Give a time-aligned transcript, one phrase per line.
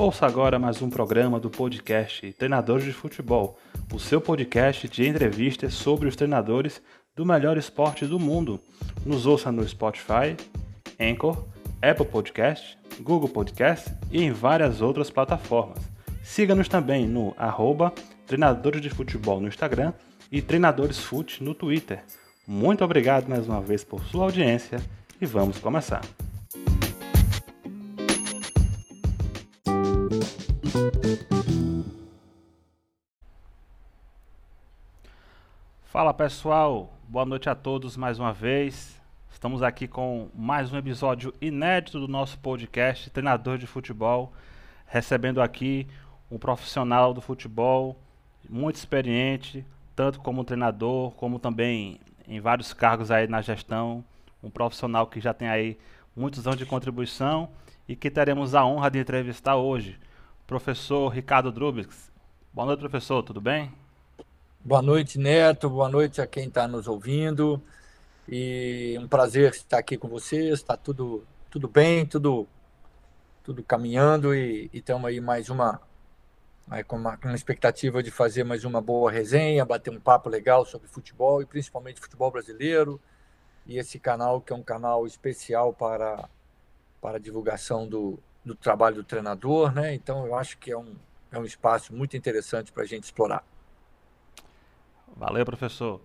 [0.00, 3.58] Ouça agora mais um programa do podcast Treinadores de Futebol,
[3.92, 6.80] o seu podcast de entrevistas sobre os treinadores
[7.14, 8.58] do melhor esporte do mundo.
[9.04, 10.34] Nos ouça no Spotify,
[10.98, 11.44] Anchor,
[11.82, 15.80] Apple Podcast, Google Podcast e em várias outras plataformas.
[16.22, 17.92] Siga-nos também no arroba
[18.26, 19.92] Treinadores de Futebol no Instagram
[20.32, 22.02] e Treinadores Fute no Twitter.
[22.48, 24.80] Muito obrigado mais uma vez por sua audiência
[25.20, 26.00] e vamos começar.
[36.00, 38.98] Fala pessoal, boa noite a todos mais uma vez.
[39.30, 44.32] Estamos aqui com mais um episódio inédito do nosso podcast Treinador de Futebol,
[44.86, 45.86] recebendo aqui
[46.30, 48.00] um profissional do futebol
[48.48, 49.62] muito experiente,
[49.94, 54.02] tanto como treinador, como também em vários cargos aí na gestão,
[54.42, 55.76] um profissional que já tem aí
[56.16, 57.50] muitos anos de contribuição
[57.86, 60.00] e que teremos a honra de entrevistar hoje,
[60.46, 62.10] professor Ricardo Drubix.
[62.54, 63.70] Boa noite, professor, tudo bem?
[64.62, 65.70] Boa noite, Neto.
[65.70, 67.62] Boa noite a quem está nos ouvindo.
[68.28, 70.58] E um prazer estar aqui com vocês.
[70.58, 72.46] Está tudo, tudo bem, tudo,
[73.42, 75.80] tudo caminhando e estamos aí mais uma,
[76.86, 80.88] com uma, uma expectativa de fazer mais uma boa resenha, bater um papo legal sobre
[80.88, 83.00] futebol e principalmente futebol brasileiro.
[83.64, 86.28] E esse canal que é um canal especial para,
[87.00, 89.94] para divulgação do, do trabalho do treinador, né?
[89.94, 90.94] Então eu acho que é um,
[91.32, 93.42] é um espaço muito interessante para a gente explorar.
[95.16, 96.00] Valeu, professor.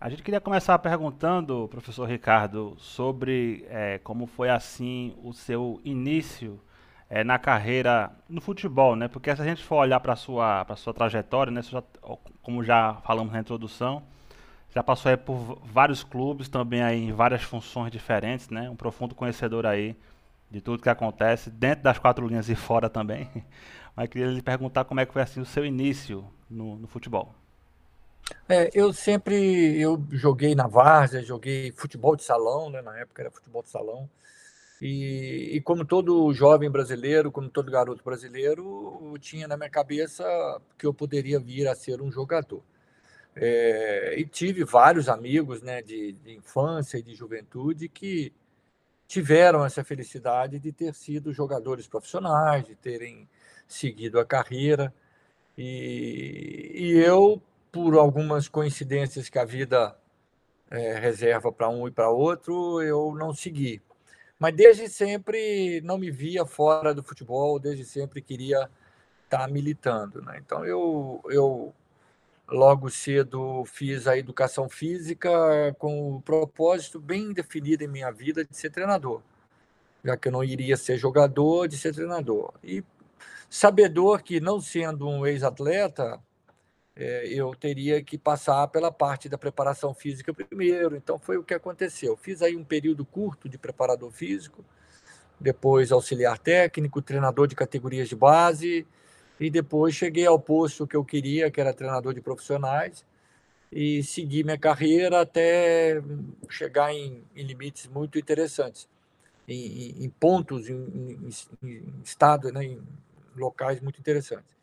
[0.00, 6.60] A gente queria começar perguntando, professor Ricardo, sobre é, como foi assim o seu início
[7.08, 9.08] é, na carreira no futebol, né?
[9.08, 11.62] Porque se a gente for olhar para a sua, sua trajetória, né?
[11.62, 11.82] Já,
[12.42, 14.02] como já falamos na introdução,
[14.74, 18.68] já passou aí por vários clubes, também aí em várias funções diferentes, né?
[18.68, 19.96] Um profundo conhecedor aí
[20.50, 23.28] de tudo que acontece, dentro das quatro linhas e fora também.
[23.96, 27.34] Mas queria lhe perguntar como é que foi assim o seu início no, no futebol.
[28.48, 32.82] É, eu sempre eu joguei na várzea, joguei futebol de salão, né?
[32.82, 34.08] Na época era futebol de salão.
[34.80, 40.24] E, e como todo jovem brasileiro, como todo garoto brasileiro, eu tinha na minha cabeça
[40.78, 42.62] que eu poderia vir a ser um jogador.
[43.36, 48.32] É, e tive vários amigos né, de, de infância e de juventude que
[49.08, 53.28] tiveram essa felicidade de ter sido jogadores profissionais, de terem
[53.66, 54.94] seguido a carreira.
[55.56, 57.40] E, e eu
[57.74, 59.96] por algumas coincidências que a vida
[60.70, 63.82] é, reserva para um e para outro, eu não segui.
[64.38, 68.70] Mas desde sempre não me via fora do futebol, desde sempre queria
[69.24, 70.22] estar tá militando.
[70.22, 70.38] Né?
[70.38, 71.74] Então eu, eu
[72.46, 75.28] logo cedo fiz a educação física
[75.76, 79.20] com o propósito bem definido em minha vida de ser treinador,
[80.04, 82.54] já que eu não iria ser jogador, de ser treinador.
[82.62, 82.84] E
[83.50, 86.22] sabedor que, não sendo um ex-atleta,
[86.96, 90.96] é, eu teria que passar pela parte da preparação física primeiro.
[90.96, 92.16] Então foi o que aconteceu.
[92.16, 94.64] Fiz aí um período curto de preparador físico,
[95.40, 98.86] depois auxiliar técnico, treinador de categorias de base,
[99.40, 103.04] e depois cheguei ao posto que eu queria, que era treinador de profissionais,
[103.72, 106.00] e segui minha carreira até
[106.48, 108.88] chegar em, em limites muito interessantes,
[109.48, 111.18] em, em pontos, em,
[111.62, 112.80] em estado, né, em
[113.36, 114.53] locais muito interessantes.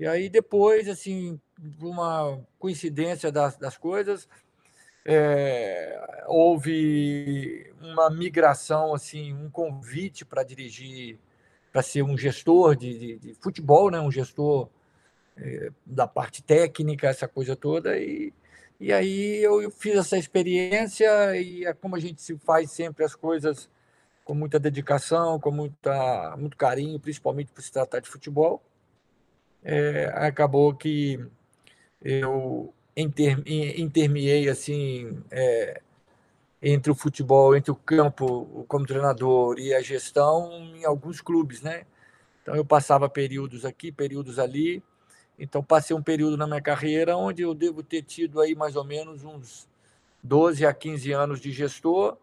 [0.00, 1.38] E aí depois, assim,
[1.78, 4.26] uma coincidência das, das coisas,
[5.04, 11.18] é, houve uma migração, assim, um convite para dirigir,
[11.70, 14.00] para ser um gestor de, de, de, futebol, né?
[14.00, 14.70] um gestor
[15.36, 18.32] é, da parte técnica, essa coisa toda, e,
[18.80, 23.14] e aí eu fiz essa experiência e é como a gente se faz sempre as
[23.14, 23.68] coisas
[24.24, 28.62] com muita dedicação, com muita, muito carinho, principalmente por se tratar de futebol
[29.62, 31.18] é, acabou que
[32.02, 35.80] eu inter, intermiei assim é,
[36.62, 41.84] entre o futebol, entre o campo como treinador e a gestão em alguns clubes, né?
[42.42, 44.82] Então eu passava períodos aqui, períodos ali.
[45.38, 48.84] Então passei um período na minha carreira onde eu devo ter tido aí mais ou
[48.84, 49.68] menos uns
[50.22, 52.16] 12 a 15 anos de gestor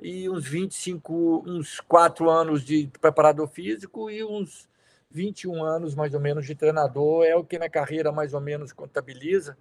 [0.00, 4.68] e uns 25, uns 4 anos de preparador físico e uns
[5.14, 8.72] 21 anos mais ou menos de treinador, é o que minha carreira mais ou menos
[8.72, 9.56] contabiliza.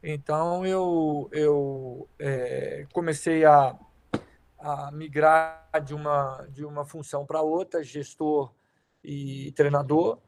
[0.00, 3.76] Então eu, eu é, comecei a,
[4.58, 8.52] a migrar de uma, de uma função para outra, gestor
[9.02, 10.18] e treinador,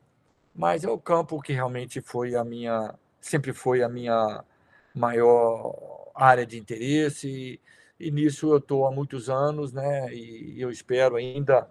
[0.53, 4.45] mas é o campo que realmente foi a minha, sempre foi a minha
[4.93, 7.61] maior área de interesse,
[8.01, 10.13] e, e nisso eu estou há muitos anos, né?
[10.13, 11.69] E eu espero ainda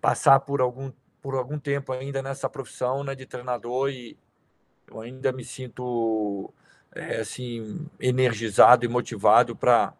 [0.00, 4.18] passar por algum por algum tempo ainda nessa profissão né, de treinador e
[4.88, 6.52] eu ainda me sinto
[6.94, 9.94] é, assim energizado e motivado para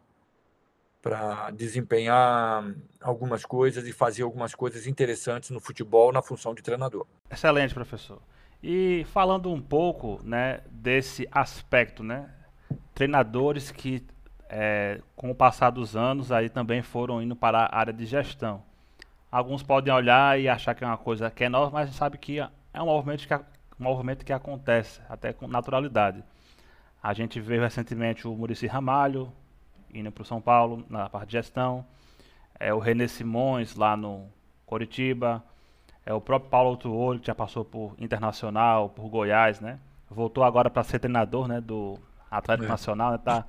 [1.00, 2.64] para desempenhar
[3.00, 7.04] algumas coisas e fazer algumas coisas interessantes no futebol na função de treinador.
[7.28, 8.22] Excelente, professor.
[8.62, 12.32] E falando um pouco, né, desse aspecto, né,
[12.94, 14.06] treinadores que
[14.48, 18.62] é, com o passar dos anos aí também foram indo para a área de gestão.
[19.32, 21.96] Alguns podem olhar e achar que é uma coisa que é nova, mas a gente
[21.96, 23.40] sabe que é um movimento que, um
[23.78, 26.22] movimento que acontece até com naturalidade.
[27.02, 29.32] A gente viu recentemente o Murici Ramalho
[29.92, 31.82] indo para o São Paulo na parte de gestão,
[32.60, 34.26] é o René Simões lá no
[34.66, 35.42] Coritiba,
[36.04, 39.78] é o próprio Paulo Autuori que já passou por Internacional, por Goiás, né?
[40.10, 41.98] Voltou agora para ser treinador, né, do
[42.30, 42.68] Atlético é.
[42.68, 43.18] Nacional, né?
[43.18, 43.46] Tá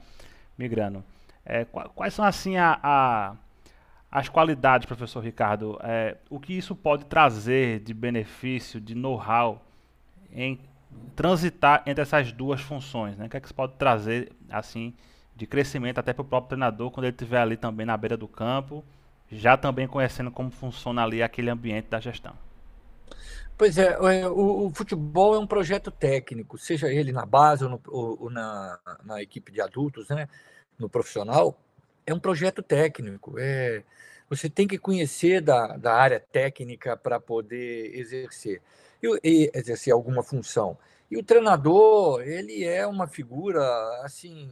[0.57, 1.03] migrando.
[1.45, 3.35] É, quais são assim a, a,
[4.13, 5.80] as qualidades, professor Ricardo?
[5.81, 9.60] É, o que isso pode trazer de benefício, de know-how
[10.31, 10.60] em
[11.15, 13.18] transitar entre essas duas funções?
[13.18, 13.25] Né?
[13.25, 14.94] O que, é que isso pode trazer assim
[15.36, 18.27] de crescimento até para o próprio treinador quando ele estiver ali também na beira do
[18.27, 18.83] campo,
[19.31, 22.36] já também conhecendo como funciona ali aquele ambiente da gestão?
[23.57, 27.69] Pois é, é o, o, futebol é um projeto técnico, seja ele na base ou,
[27.71, 30.27] no, ou, ou na, na, equipe de adultos, né,
[30.77, 31.57] no profissional,
[32.05, 33.35] é um projeto técnico.
[33.39, 33.83] É,
[34.29, 38.61] você tem que conhecer da, da área técnica para poder exercer
[39.01, 40.77] e, e, exercer alguma função.
[41.09, 43.61] E o treinador, ele é uma figura
[44.03, 44.51] assim,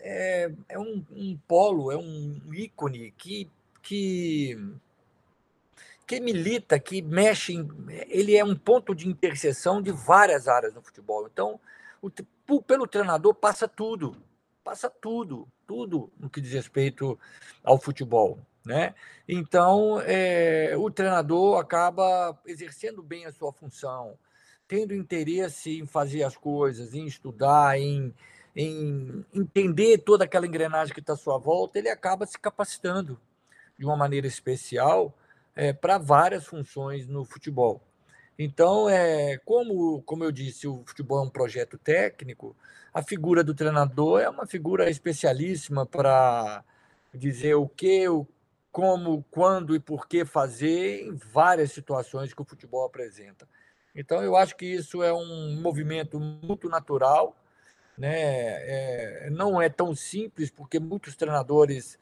[0.00, 3.50] é, é um, um polo, é um ícone que,
[3.82, 4.58] que
[6.06, 7.66] que milita, que mexe, em,
[8.08, 11.26] ele é um ponto de interseção de várias áreas no futebol.
[11.32, 11.58] Então,
[12.02, 14.16] o, pelo treinador passa tudo,
[14.62, 17.18] passa tudo, tudo no que diz respeito
[17.62, 18.38] ao futebol.
[18.64, 18.94] Né?
[19.28, 24.16] Então, é, o treinador acaba exercendo bem a sua função,
[24.68, 28.14] tendo interesse em fazer as coisas, em estudar, em,
[28.54, 33.20] em entender toda aquela engrenagem que está à sua volta, ele acaba se capacitando
[33.76, 35.12] de uma maneira especial
[35.56, 37.82] é, para várias funções no futebol.
[38.44, 42.56] Então, é, como, como eu disse, o futebol é um projeto técnico,
[42.92, 46.64] a figura do treinador é uma figura especialíssima para
[47.14, 48.26] dizer o que, o,
[48.72, 53.46] como, quando e por que fazer em várias situações que o futebol apresenta.
[53.94, 57.36] Então, eu acho que isso é um movimento muito natural,
[57.96, 58.16] né?
[58.16, 61.98] É, não é tão simples, porque muitos treinadores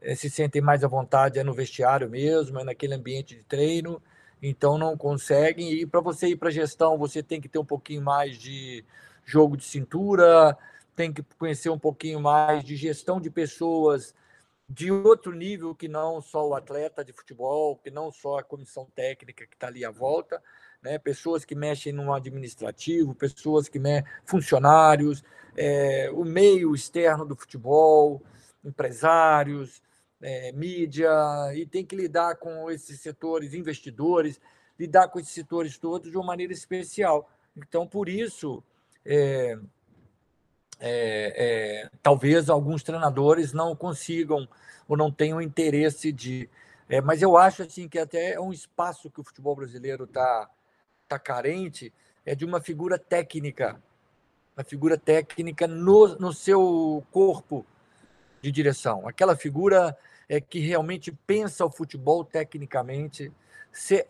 [0.00, 4.00] é, se sentem mais à vontade é no vestiário mesmo, é naquele ambiente de treino,
[4.42, 5.72] então não conseguem.
[5.72, 8.84] E para você ir para gestão, você tem que ter um pouquinho mais de
[9.24, 10.58] jogo de cintura,
[10.96, 14.14] tem que conhecer um pouquinho mais de gestão de pessoas
[14.68, 18.86] de outro nível que não só o atleta de futebol, que não só a comissão
[18.94, 20.42] técnica que está ali à volta,
[20.82, 20.98] né?
[20.98, 25.22] pessoas que mexem no administrativo, pessoas que mexem, funcionários,
[25.56, 28.22] é, o meio externo do futebol,
[28.64, 29.82] empresários,
[30.22, 31.10] é, mídia,
[31.54, 34.40] e tem que lidar com esses setores, investidores,
[34.78, 37.28] lidar com esses setores todos de uma maneira especial.
[37.56, 38.62] Então, por isso,
[39.04, 39.58] é,
[40.80, 44.48] é, talvez alguns treinadores não consigam
[44.88, 46.48] ou não tenham interesse de.
[47.04, 50.50] Mas eu acho assim que até é um espaço que o futebol brasileiro está
[51.08, 51.92] tá carente
[52.24, 53.80] é de uma figura técnica,
[54.56, 57.66] uma figura técnica no, no seu corpo
[58.40, 59.06] de direção.
[59.08, 59.96] Aquela figura
[60.28, 63.32] é, que realmente pensa o futebol tecnicamente,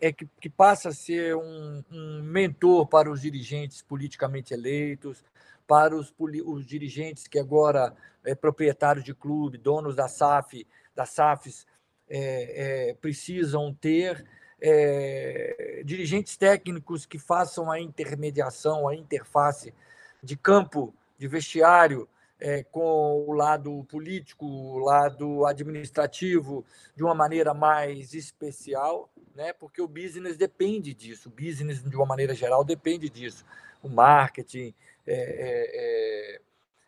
[0.01, 5.23] é, que, que, passa a ser um, um, mentor para os dirigentes politicamente eleitos,
[5.65, 11.65] para os, os dirigentes que agora é proprietários de clube, donos da SAF, da SAFs,
[12.09, 14.25] é, é, precisam ter
[14.61, 19.73] é, dirigentes técnicos que façam a intermediação, a interface
[20.21, 22.07] de campo, de vestiário,
[22.43, 29.53] é, com o lado político, o lado administrativo, de uma maneira mais especial, né?
[29.53, 33.45] porque o business depende disso, o business, de uma maneira geral, depende disso.
[33.81, 34.73] O marketing,
[35.07, 36.41] é, é, é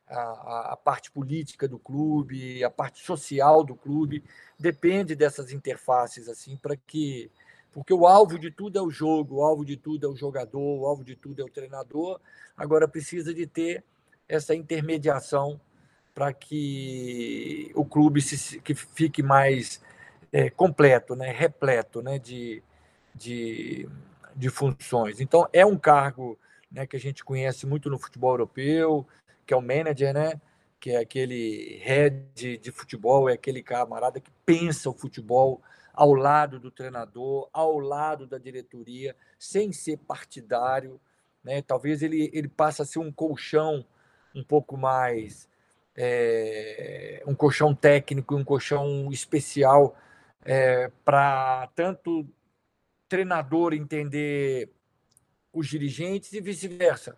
[0.10, 4.26] a, a, parte política do clube, a parte social do clube,
[4.60, 7.32] depende dessas interfaces, assim, para que.
[7.72, 10.82] Porque o alvo de tudo é o jogo, o alvo de tudo é o jogador,
[10.82, 12.20] o alvo de tudo é o treinador.
[12.58, 13.84] Agora precisa de ter
[14.28, 15.60] essa intermediação
[16.14, 19.82] para que o clube se, que fique mais
[20.32, 22.64] é, completo, né, repleto né, de,
[23.14, 23.88] de,
[24.36, 25.20] de funções.
[25.20, 26.40] Então, é um cargo
[26.72, 29.06] né, que a gente conhece muito no futebol europeu,
[29.46, 30.40] que é o manager, né,
[30.80, 35.62] que é aquele head de futebol, é aquele camarada que pensa o futebol
[35.94, 41.00] ao lado do treinador, ao lado da diretoria, sem ser partidário.
[41.44, 41.62] Né?
[41.62, 43.86] Talvez ele, ele passe a ser um colchão
[44.36, 45.48] um pouco mais.
[45.98, 49.96] É, um colchão técnico, um colchão especial
[50.44, 52.28] é, para tanto
[53.08, 54.70] treinador entender
[55.54, 57.18] os dirigentes e vice-versa.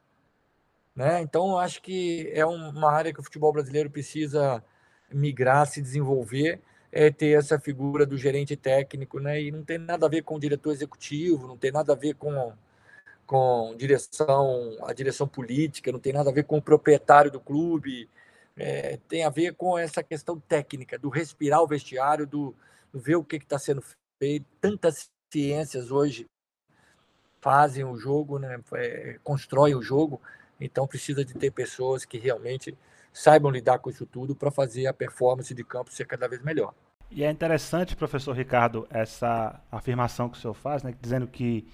[0.96, 1.22] Né?
[1.22, 4.64] Então, acho que é uma área que o futebol brasileiro precisa
[5.12, 6.60] migrar, se desenvolver,
[6.92, 9.42] é ter essa figura do gerente técnico, né?
[9.42, 12.16] e não tem nada a ver com o diretor executivo, não tem nada a ver
[12.16, 12.54] com,
[13.28, 18.10] com direção, a direção política, não tem nada a ver com o proprietário do clube,
[18.56, 22.56] é, tem a ver com essa questão técnica, do respirar o vestiário, do,
[22.92, 23.84] do ver o que está sendo
[24.18, 24.46] feito.
[24.62, 26.26] Tantas ciências hoje
[27.42, 28.60] fazem o jogo, né?
[28.74, 30.22] É, constroem o jogo,
[30.60, 32.76] então precisa de ter pessoas que realmente
[33.14, 36.74] saibam lidar com isso tudo para fazer a performance de campo ser cada vez melhor.
[37.12, 41.68] E é interessante, professor Ricardo, essa afirmação que o senhor faz, né, dizendo que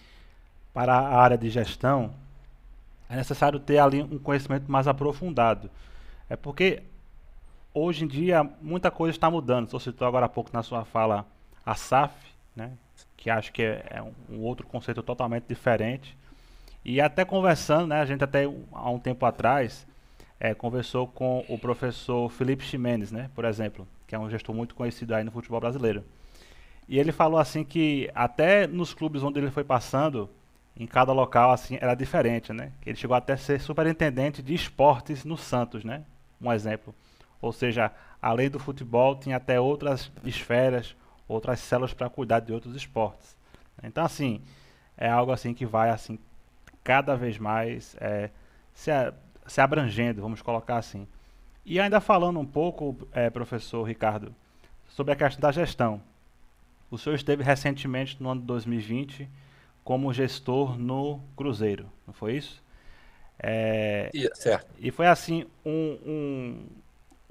[0.74, 2.14] para a área de gestão
[3.10, 5.70] é necessário ter ali um conhecimento mais aprofundado.
[6.28, 6.82] É porque
[7.74, 9.70] hoje em dia muita coisa está mudando.
[9.70, 11.26] Você citou agora há pouco na sua fala
[11.66, 12.14] a SAF,
[12.56, 12.72] né,
[13.16, 16.18] que acho que é, é um outro conceito totalmente diferente.
[16.84, 19.88] E até conversando, né, a gente até há um tempo atrás
[20.40, 24.76] é, conversou com o professor Felipe Ximenes, né, por exemplo, que é um gestor muito
[24.76, 26.04] conhecido aí no futebol brasileiro.
[26.90, 30.30] E ele falou assim que até nos clubes onde ele foi passando,
[30.76, 32.72] em cada local assim era diferente, né?
[32.86, 36.04] Ele chegou até a ser superintendente de esportes no Santos, né?
[36.42, 36.94] Um exemplo.
[37.42, 40.96] Ou seja, além do futebol, tinha até outras esferas,
[41.28, 43.38] outras células para cuidar de outros esportes.
[43.84, 44.42] Então assim,
[44.98, 46.18] é algo assim que vai assim
[46.84, 48.30] cada vez mais é,
[48.74, 48.92] se,
[49.48, 51.08] se abrangendo, vamos colocar assim.
[51.66, 54.36] E ainda falando um pouco, é, professor Ricardo,
[54.88, 56.02] sobre a questão da gestão.
[56.92, 59.30] O senhor esteve recentemente, no ano de 2020,
[59.84, 62.64] como gestor no Cruzeiro, não foi isso?
[63.40, 64.74] É, certo.
[64.80, 66.66] E foi assim um, um,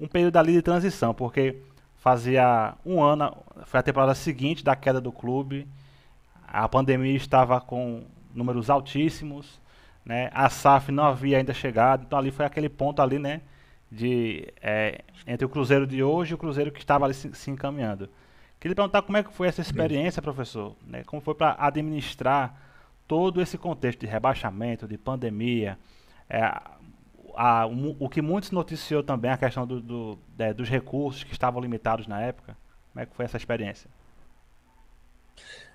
[0.01, 1.57] um período ali de transição, porque
[1.95, 5.67] fazia um ano, foi a temporada seguinte da queda do clube,
[6.45, 9.59] a pandemia estava com números altíssimos,
[10.05, 10.29] né?
[10.33, 13.41] A SAF não havia ainda chegado, então ali foi aquele ponto ali, né?
[13.91, 17.49] De, é, entre o Cruzeiro de hoje e o Cruzeiro que estava ali se, se
[17.49, 18.09] encaminhando.
[18.63, 21.03] Queria perguntar como é que foi essa experiência, professor, né?
[21.03, 22.57] Como foi para administrar
[23.05, 25.77] todo esse contexto de rebaixamento, de pandemia,
[26.29, 26.39] é,
[27.35, 31.33] a, o, o, que muitos noticiou também a questão do, do, é, dos recursos que
[31.33, 32.55] estavam limitados na época.
[32.93, 33.89] Como é que foi essa experiência?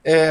[0.03, 0.31] É,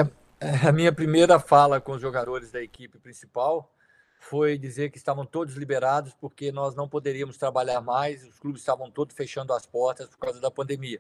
[0.68, 3.72] a minha primeira fala com os jogadores da equipe principal
[4.20, 8.90] foi dizer que estavam todos liberados porque nós não poderíamos trabalhar mais, os clubes estavam
[8.90, 11.00] todos fechando as portas por causa da pandemia.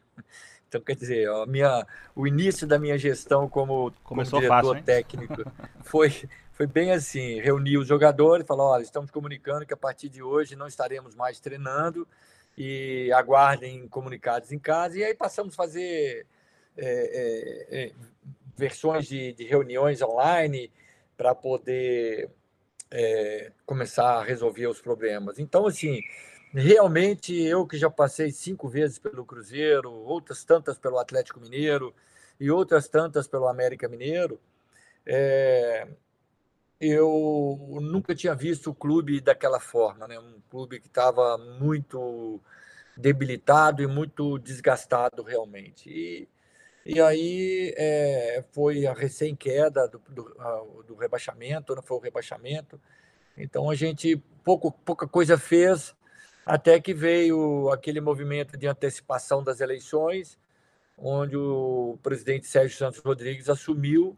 [0.67, 5.43] Então, quer dizer, a minha, o início da minha gestão como, como diretor fácil, técnico
[5.83, 6.11] foi,
[6.51, 10.55] foi bem assim: reunir os jogadores, falar: olha, estamos comunicando que a partir de hoje
[10.55, 12.07] não estaremos mais treinando
[12.57, 14.97] e aguardem comunicados em casa.
[14.97, 16.25] E aí passamos a fazer
[16.75, 17.91] é, é, é,
[18.55, 20.71] versões de, de reuniões online
[21.15, 22.29] para poder
[22.91, 25.39] é, começar a resolver os problemas.
[25.39, 26.01] Então, assim,
[26.57, 31.93] realmente eu que já passei cinco vezes pelo Cruzeiro, outras tantas pelo Atlético Mineiro
[32.39, 34.39] e outras tantas pelo América Mineiro,
[35.05, 35.87] é,
[36.79, 40.19] eu nunca tinha visto o clube daquela forma, né?
[40.19, 42.41] um clube que estava muito
[42.95, 45.89] debilitado e muito desgastado realmente.
[45.89, 46.27] E,
[46.85, 52.79] e aí é, foi a recém-queda do, do, do, rebaixamento, não foi o rebaixamento.
[53.37, 55.95] Então a gente pouco, pouca coisa fez
[56.47, 60.39] até que veio aquele movimento de antecipação das eleições,
[60.97, 64.17] onde o presidente Sérgio Santos Rodrigues assumiu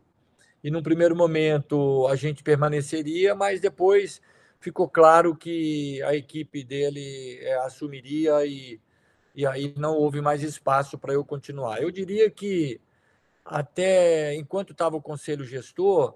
[0.63, 4.21] e num primeiro momento a gente permaneceria, mas depois
[4.59, 8.79] ficou claro que a equipe dele é, assumiria e
[9.35, 11.81] e aí não houve mais espaço para eu continuar.
[11.81, 12.81] Eu diria que
[13.45, 16.15] até enquanto estava o conselho gestor,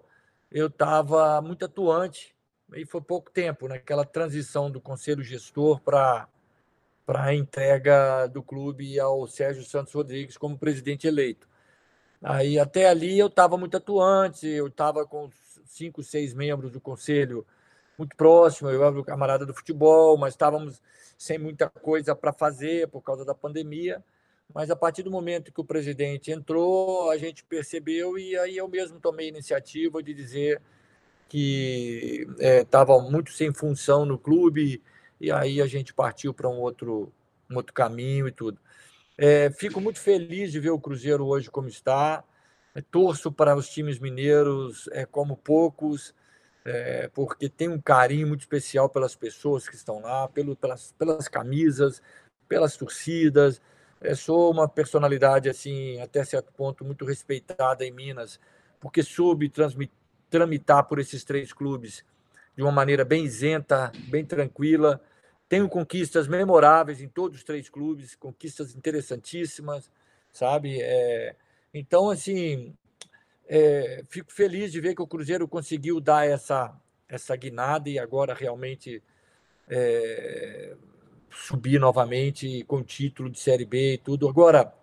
[0.51, 2.32] eu estava muito atuante,
[2.75, 4.09] e foi pouco tempo, naquela né?
[4.11, 6.27] transição do conselho gestor para
[7.07, 11.47] a entrega do clube ao Sérgio Santos Rodrigues como presidente eleito.
[12.21, 15.29] Aí até ali eu estava muito atuante, eu estava com
[15.65, 17.45] cinco, seis membros do conselho
[17.97, 20.81] muito próximo, eu era o camarada do futebol, mas estávamos
[21.17, 24.03] sem muita coisa para fazer por causa da pandemia.
[24.53, 28.67] Mas a partir do momento que o presidente entrou, a gente percebeu e aí eu
[28.67, 30.61] mesmo tomei a iniciativa de dizer
[31.29, 34.81] que estava é, muito sem função no clube,
[35.19, 37.11] e aí a gente partiu para um outro,
[37.49, 38.59] um outro caminho e tudo.
[39.17, 42.23] É, fico muito feliz de ver o Cruzeiro hoje como está.
[42.75, 46.13] É, torço para os times mineiros é, como poucos,
[46.65, 51.27] é, porque tem um carinho muito especial pelas pessoas que estão lá, pelo, pelas, pelas
[51.27, 52.01] camisas,
[52.47, 53.61] pelas torcidas.
[54.01, 58.39] É, sou uma personalidade assim até certo ponto muito respeitada em Minas,
[58.79, 59.49] porque soube
[60.33, 62.03] tramitar por esses três clubes
[62.57, 64.99] de uma maneira bem isenta, bem tranquila.
[65.47, 69.91] Tenho conquistas memoráveis em todos os três clubes, conquistas interessantíssimas,
[70.31, 70.81] sabe?
[70.81, 71.35] É,
[71.71, 72.73] então, assim,
[73.47, 76.75] é, fico feliz de ver que o Cruzeiro conseguiu dar essa,
[77.07, 79.03] essa guinada e agora realmente
[79.69, 80.75] é,
[81.29, 84.27] subir novamente com título de Série B e tudo.
[84.27, 84.73] Agora,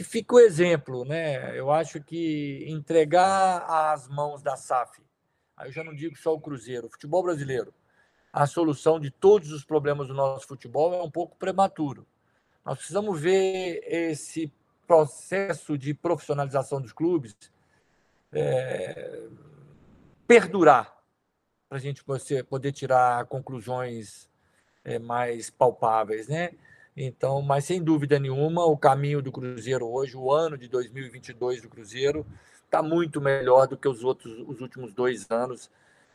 [0.00, 1.58] que fica o exemplo, né?
[1.58, 5.02] Eu acho que entregar às mãos da SAF,
[5.54, 7.74] aí eu já não digo só o Cruzeiro, o futebol brasileiro,
[8.32, 12.06] a solução de todos os problemas do nosso futebol é um pouco prematuro.
[12.64, 14.50] Nós precisamos ver esse
[14.86, 17.36] processo de profissionalização dos clubes
[18.32, 19.28] é,
[20.26, 20.96] perdurar
[21.68, 22.02] para a gente
[22.48, 24.30] poder tirar conclusões
[24.82, 26.52] é, mais palpáveis, né?
[27.02, 31.68] Então, mas sem dúvida nenhuma, o caminho do Cruzeiro hoje, o ano de 2022 do
[31.68, 32.26] Cruzeiro,
[32.62, 35.70] está muito melhor do que os outros, os últimos dois anos,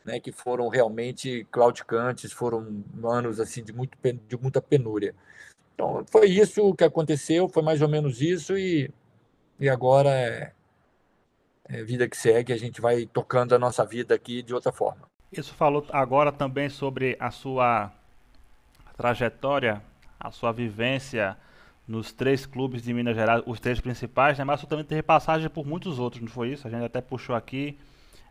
[0.05, 0.19] né?
[0.19, 5.15] Que foram realmente claudicantes, foram anos assim de muito de muita penúria.
[5.73, 8.93] Então, foi isso que aconteceu, foi mais ou menos isso, e,
[9.59, 10.53] e agora é,
[11.67, 15.07] é vida que segue, a gente vai tocando a nossa vida aqui de outra forma.
[15.31, 17.91] Isso falou agora também sobre a sua
[18.95, 19.81] trajetória,
[20.19, 21.37] a sua vivência
[21.87, 24.43] nos três clubes de Minas Gerais, os três principais, né?
[24.43, 26.67] mas você também teve passagem por muitos outros, não foi isso?
[26.67, 27.77] A gente até puxou aqui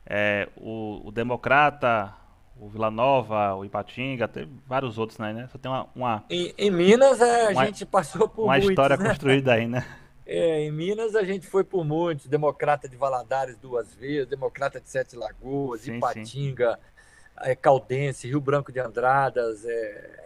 [0.07, 2.13] é, o, o Democrata,
[2.59, 5.49] o Vila Nova, o Ipatinga, tem vários outros, né?
[5.51, 5.89] Você tem uma.
[5.95, 9.09] uma em, em, Minas é, a uma, gente passou por uma muitos, história né?
[9.09, 9.85] construída aí, né?
[10.27, 14.89] É, em Minas a gente foi por muitos, Democrata de Valadares duas vezes, Democrata de
[14.89, 17.51] Sete Lagoas, sim, Ipatinga, sim.
[17.51, 20.25] É, Caldense, Rio Branco de Andradas, é,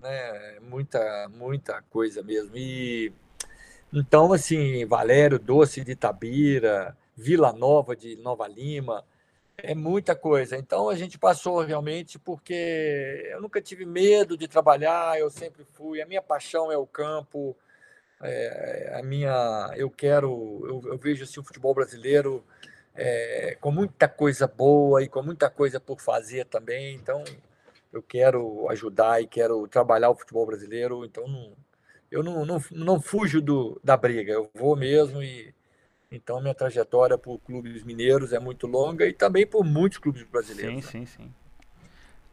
[0.00, 2.56] né, muita, muita coisa mesmo.
[2.56, 3.12] E
[3.92, 9.04] então, assim, Valério Doce de Itabira, Vila Nova de Nova Lima,
[9.58, 10.56] é muita coisa.
[10.56, 16.00] Então a gente passou realmente porque eu nunca tive medo de trabalhar, eu sempre fui.
[16.00, 17.56] A minha paixão é o campo,
[18.22, 22.44] é, a minha, eu quero, eu, eu vejo assim, o futebol brasileiro
[22.94, 26.94] é, com muita coisa boa e com muita coisa por fazer também.
[26.94, 27.24] Então
[27.92, 31.04] eu quero ajudar e quero trabalhar o futebol brasileiro.
[31.04, 31.52] Então não,
[32.10, 35.54] eu não, não, não fujo do, da briga, eu vou mesmo e
[36.12, 40.84] então, minha trajetória por clubes mineiros é muito longa e também por muitos clubes brasileiros.
[40.86, 41.06] Sim, né?
[41.06, 41.34] sim, sim.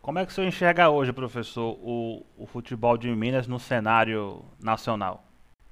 [0.02, 4.44] Como é que o senhor enxerga hoje, professor, o, o futebol de Minas no cenário
[4.60, 5.24] nacional?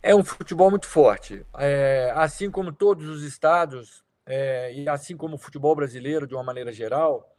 [0.03, 1.43] É um futebol muito forte.
[1.57, 6.43] É, assim como todos os estados, é, e assim como o futebol brasileiro, de uma
[6.43, 7.34] maneira geral,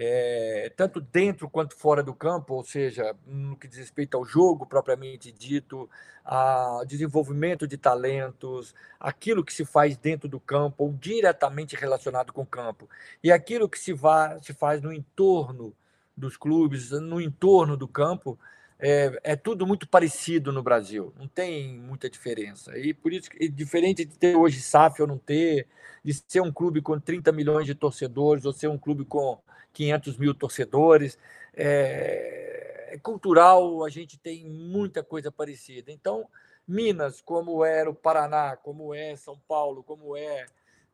[0.00, 4.64] é, tanto dentro quanto fora do campo, ou seja, no que diz respeito ao jogo
[4.64, 5.90] propriamente dito,
[6.24, 12.42] a desenvolvimento de talentos, aquilo que se faz dentro do campo ou diretamente relacionado com
[12.42, 12.88] o campo,
[13.24, 13.92] e aquilo que se,
[14.40, 15.74] se faz no entorno
[16.16, 18.38] dos clubes, no entorno do campo,
[18.78, 22.78] é, é, tudo muito parecido no Brasil, não tem muita diferença.
[22.78, 25.66] E por isso, diferente de ter hoje SAF ou não ter,
[26.04, 29.40] de ser um clube com 30 milhões de torcedores ou ser um clube com
[29.78, 31.16] 500 mil torcedores.
[31.54, 35.92] É, é, cultural, a gente tem muita coisa parecida.
[35.92, 36.28] Então,
[36.66, 40.46] Minas, como era o Paraná, como é São Paulo, como é,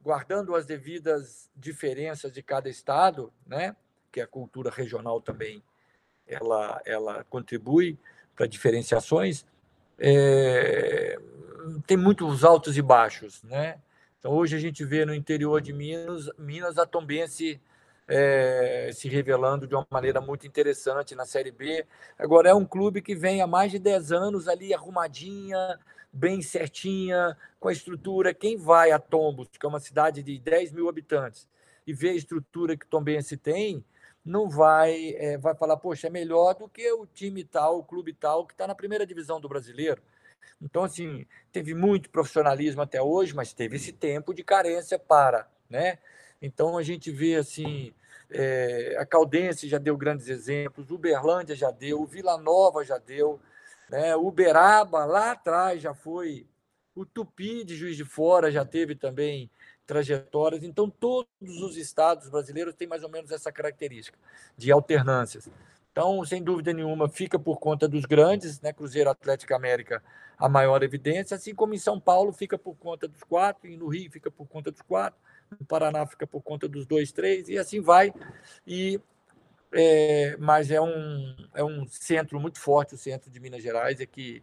[0.02, 3.74] guardando as devidas diferenças de cada estado, né?
[4.12, 5.62] que a cultura regional também
[6.26, 7.98] ela, ela contribui
[8.36, 9.46] para diferenciações,
[9.98, 11.18] é,
[11.86, 13.42] tem muitos altos e baixos.
[13.44, 13.78] Né?
[14.18, 17.58] Então, hoje a gente vê no interior de Minas, Minas a Tombense
[18.06, 21.86] é, se revelando de uma maneira muito interessante na Série B.
[22.18, 25.78] Agora, é um clube que vem há mais de 10 anos ali arrumadinha,
[26.12, 28.34] bem certinha, com a estrutura.
[28.34, 31.48] Quem vai a Tombos, que é uma cidade de 10 mil habitantes,
[31.86, 33.84] e vê a estrutura que Tombense tem,
[34.24, 38.12] não vai, é, vai falar, poxa, é melhor do que o time tal, o clube
[38.14, 40.02] tal, que está na primeira divisão do brasileiro.
[40.62, 45.98] Então, assim, teve muito profissionalismo até hoje, mas teve esse tempo de carência para, né?
[46.44, 47.94] Então a gente vê assim,
[48.30, 53.40] é, a Caldense já deu grandes exemplos, Uberlândia já deu, Vila Nova já deu,
[53.88, 54.14] né?
[54.14, 56.46] Uberaba lá atrás já foi,
[56.94, 59.50] o Tupi de Juiz de Fora já teve também
[59.86, 60.62] trajetórias.
[60.62, 61.28] Então todos
[61.62, 64.18] os estados brasileiros têm mais ou menos essa característica
[64.54, 65.48] de alternâncias.
[65.90, 68.70] Então, sem dúvida nenhuma, fica por conta dos grandes, né?
[68.70, 70.02] Cruzeiro Atlético América,
[70.36, 73.86] a maior evidência, assim como em São Paulo fica por conta dos quatro, e no
[73.86, 75.18] Rio fica por conta dos quatro,
[75.58, 78.12] no Paraná fica por conta dos dois, três, e assim vai.
[78.66, 79.00] E,
[79.72, 84.06] é, mas é um, é um centro muito forte, o centro de Minas Gerais, é
[84.06, 84.42] que,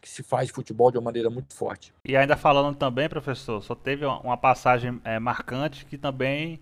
[0.00, 1.92] que se faz futebol de uma maneira muito forte.
[2.04, 6.60] E ainda falando também, professor, só teve uma passagem é, marcante que também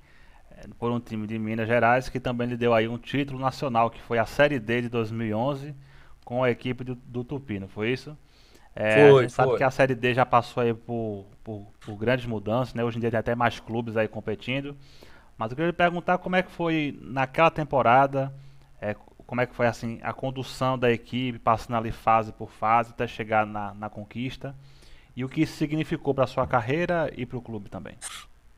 [0.79, 4.01] por um time de Minas Gerais que também lhe deu aí um título nacional, que
[4.01, 5.75] foi a Série D de 2011
[6.25, 8.17] com a equipe do, do Tupi, não foi isso?
[8.75, 9.45] É, foi, a gente foi.
[9.45, 12.83] sabe que a Série D já passou aí por, por, por, grandes mudanças, né?
[12.83, 14.77] Hoje em dia tem até mais clubes aí competindo.
[15.37, 18.33] Mas eu queria lhe perguntar como é que foi naquela temporada,
[18.81, 18.95] é,
[19.27, 23.07] como é que foi assim a condução da equipe, passando ali fase por fase até
[23.07, 24.55] chegar na, na conquista,
[25.17, 27.97] e o que isso significou para sua carreira e para o clube também.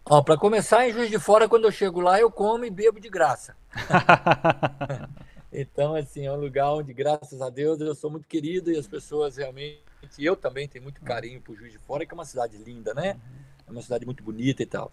[0.07, 3.01] Ó, para começar, em Juiz de Fora, quando eu chego lá, eu como e bebo
[3.01, 3.57] de graça.
[5.51, 8.87] então, assim, é um lugar onde, graças a Deus, eu sou muito querido e as
[8.87, 9.84] pessoas realmente.
[10.19, 13.19] Eu também tenho muito carinho por Juiz de Fora, que é uma cidade linda, né?
[13.67, 14.93] É uma cidade muito bonita e tal.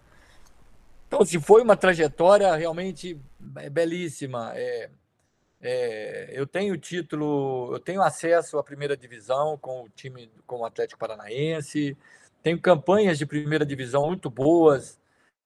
[1.06, 3.20] Então, assim, foi uma trajetória realmente
[3.70, 4.52] belíssima.
[4.54, 4.88] É,
[5.60, 10.64] é, eu tenho título, eu tenho acesso à primeira divisão com o time, com o
[10.64, 11.96] Atlético Paranaense,
[12.42, 14.98] tenho campanhas de primeira divisão muito boas,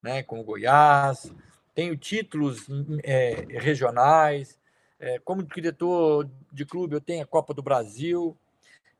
[0.03, 1.31] né, com o Goiás,
[1.75, 2.67] tenho títulos
[3.03, 4.59] é, regionais,
[4.99, 8.35] é, como diretor de clube eu tenho a Copa do Brasil,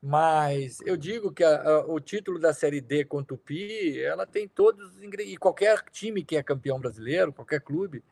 [0.01, 4.25] mas eu digo que a, a, o título da Série D com o Tupi, ela
[4.25, 8.03] tem todos os e qualquer time que é campeão brasileiro, qualquer clube,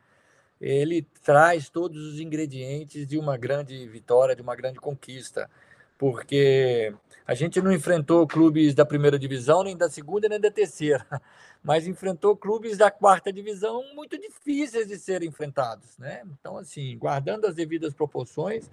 [0.59, 5.49] ele traz todos os ingredientes de uma grande vitória, de uma grande conquista,
[5.97, 6.93] porque
[7.27, 11.05] a gente não enfrentou clubes da primeira divisão, nem da segunda, nem da terceira
[11.65, 16.21] mas enfrentou clubes da quarta divisão muito difíceis de serem enfrentados, né?
[16.39, 18.69] Então, assim, guardando as devidas proporções,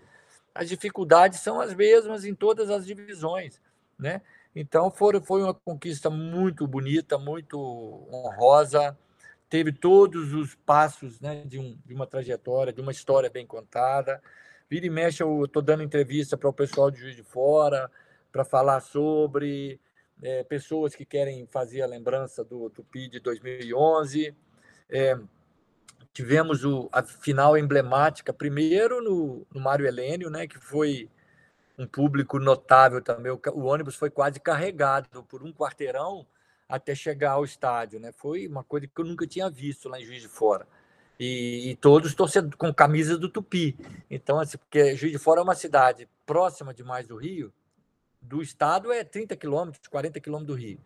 [0.55, 3.61] as dificuldades são as mesmas em todas as divisões,
[3.99, 4.23] né?
[4.55, 7.59] Então, foi, foi uma conquista muito bonita, muito
[8.12, 8.97] honrosa,
[9.49, 14.23] teve todos os passos né, de, um, de uma trajetória, de uma história bem contada.
[14.69, 17.91] Vira e mexe, eu estou dando entrevista para o pessoal de Juiz de Fora,
[18.31, 19.81] para falar sobre,
[20.23, 24.35] é, pessoas que querem fazer a lembrança do Tupi de 2011.
[24.88, 25.19] É,
[26.12, 31.09] tivemos o, a final emblemática, primeiro no, no Mário Helênio, né, que foi
[31.79, 33.33] um público notável também.
[33.33, 36.27] O, o, ônibus foi quase carregado por um quarteirão
[36.68, 37.98] até chegar ao estádio.
[37.98, 38.12] Né?
[38.12, 40.66] Foi uma coisa que eu nunca tinha visto lá em Juiz de Fora.
[41.18, 43.77] E, e todos torcendo com camisas do Tupi.
[44.11, 47.53] Então, assim, porque Juiz de Fora é uma cidade próxima demais do Rio,
[48.20, 50.79] do estado é 30 quilômetros, 40 quilômetros do Rio.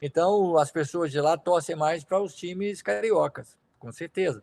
[0.00, 4.42] Então, as pessoas de lá torcem mais para os times cariocas, com certeza.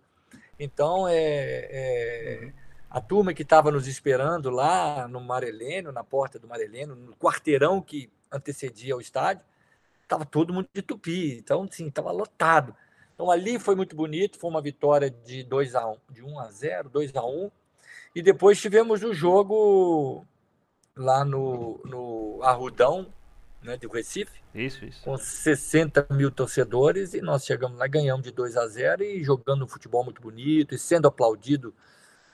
[0.59, 2.53] Então, é, é
[2.89, 7.81] a turma que estava nos esperando lá no Mareleno, na porta do Mareleno, no quarteirão
[7.81, 9.45] que antecedia o estádio,
[10.01, 11.37] estava todo mundo de tupi.
[11.37, 12.75] Então, sim, estava lotado.
[13.13, 16.51] Então, ali foi muito bonito, foi uma vitória de 2 a 1, de 1 a
[16.51, 17.51] 0, 2 a 1.
[18.15, 20.25] E depois tivemos o jogo
[20.95, 23.13] lá no, no Arrudão,
[23.61, 24.41] né, de Recife.
[24.53, 25.03] Isso, isso.
[25.03, 29.65] Com 60 mil torcedores e nós chegamos lá, ganhamos de 2 a 0 e jogando
[29.65, 31.73] um futebol muito bonito e sendo aplaudido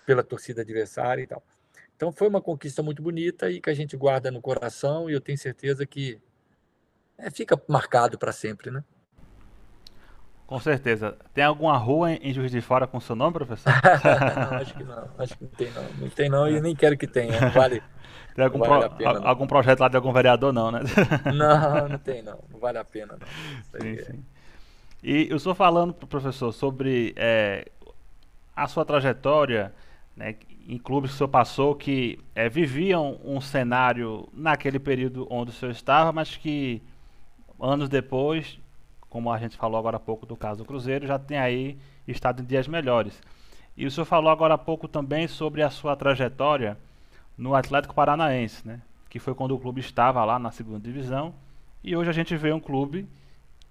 [0.06, 1.44] pela torcida adversária e tal.
[1.96, 5.22] Então foi uma conquista muito bonita e que a gente guarda no coração e eu
[5.22, 6.20] tenho certeza que
[7.18, 8.84] é, fica marcado para sempre, né?
[10.46, 11.18] Com certeza.
[11.34, 13.74] Tem alguma rua em Juiz de Fora com seu nome, professor?
[14.52, 15.10] não, acho que não.
[15.18, 15.84] Acho que não tem não.
[15.98, 17.50] Não tem não e nem quero que tenha.
[17.50, 17.82] Vale.
[18.36, 20.82] Tem algum, vale pro, pena, algum projeto lá de algum vereador, não, né?
[21.34, 22.38] Não, não tem, não.
[22.52, 23.80] Não vale a pena, não.
[23.82, 24.04] Sim, é.
[24.04, 24.26] sim.
[25.02, 27.66] E eu estou falando, professor, sobre é,
[28.54, 29.74] a sua trajetória
[30.18, 30.36] né,
[30.68, 35.54] em clubes que o senhor passou que é, viviam um cenário naquele período onde o
[35.54, 36.82] senhor estava, mas que
[37.58, 38.60] anos depois,
[39.10, 42.42] como a gente falou agora há pouco do caso do Cruzeiro, já tem aí estado
[42.42, 43.22] em dias melhores.
[43.78, 46.78] E o senhor falou agora há pouco também sobre a sua trajetória
[47.38, 48.82] no Atlético Paranaense, né?
[49.10, 51.34] Que foi quando o clube estava lá na segunda divisão.
[51.84, 53.08] E hoje a gente vê um clube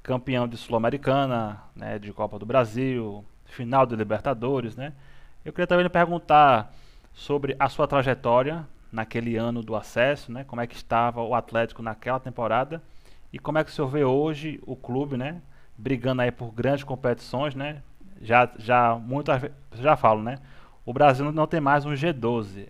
[0.03, 4.92] campeão de Sul-Americana, né, de Copa do Brasil, final de Libertadores, né?
[5.44, 6.72] Eu queria também lhe perguntar
[7.12, 10.44] sobre a sua trajetória naquele ano do acesso, né?
[10.44, 12.83] Como é que estava o Atlético naquela temporada
[13.33, 15.40] e como é que o senhor vê hoje o clube, né?
[15.77, 17.83] Brigando aí por grandes competições, né?
[18.20, 20.38] Já, já muitas já falo, né?
[20.85, 22.68] O Brasil não tem mais um G12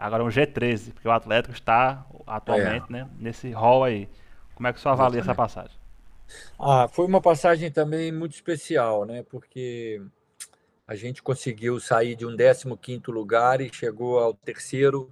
[0.00, 2.92] agora é um G13, porque o Atlético está atualmente é.
[2.92, 4.08] né, nesse rol aí.
[4.54, 5.76] Como é que o senhor avalia essa passagem?
[6.58, 9.22] Ah, foi uma passagem também muito especial, né?
[9.22, 10.00] Porque
[10.86, 15.08] A gente conseguiu sair de um 15º lugar e chegou ao terceiro,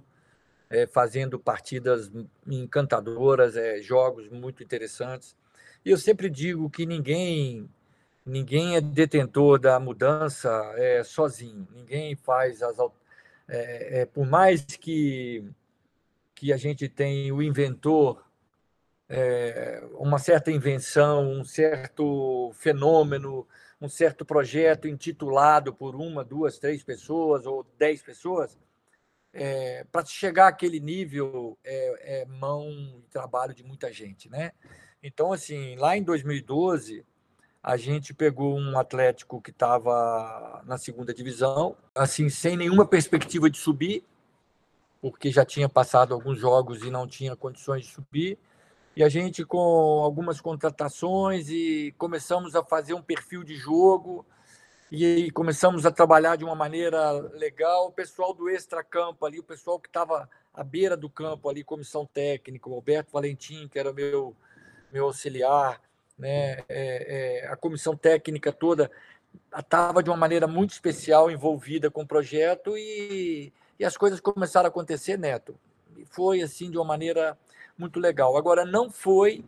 [0.69, 2.11] é, fazendo partidas
[2.45, 5.37] encantadoras, é, jogos muito interessantes.
[5.85, 7.69] E eu sempre digo que ninguém
[8.25, 11.65] ninguém é detentor da mudança é, sozinho.
[11.73, 12.77] Ninguém faz as
[13.49, 15.43] é, é, por mais que
[16.39, 18.23] que a gente tem o inventor,
[19.09, 23.45] é, uma certa invenção, um certo fenômeno,
[23.81, 28.57] um certo projeto intitulado por uma, duas, três pessoas ou dez pessoas,
[29.33, 34.53] é, para chegar àquele nível é, é mão e trabalho de muita gente, né?
[35.03, 37.05] Então, assim, lá em 2012,
[37.61, 43.57] a gente pegou um Atlético que estava na segunda divisão, assim, sem nenhuma perspectiva de
[43.57, 44.03] subir,
[45.01, 48.37] porque já tinha passado alguns jogos e não tinha condições de subir.
[48.95, 49.59] E a gente, com
[50.03, 54.25] algumas contratações, e começamos a fazer um perfil de jogo,
[54.91, 57.87] e começamos a trabalhar de uma maneira legal.
[57.87, 62.05] O pessoal do extra-campo ali, o pessoal que estava à beira do campo ali, comissão
[62.05, 64.35] técnica, o Alberto Valentim, que era meu,
[64.91, 65.79] meu auxiliar,
[66.19, 66.63] né?
[66.67, 68.91] É, é, a comissão técnica toda
[69.57, 74.67] estava de uma maneira muito especial envolvida com o projeto e, e as coisas começaram
[74.67, 75.57] a acontecer, Neto.
[75.97, 77.37] E foi assim de uma maneira
[77.77, 78.37] muito legal.
[78.37, 79.43] Agora, não foi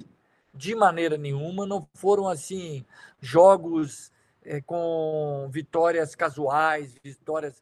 [0.53, 2.85] de maneira nenhuma, não foram assim
[3.19, 4.11] jogos
[4.43, 7.61] é, com vitórias casuais, vitórias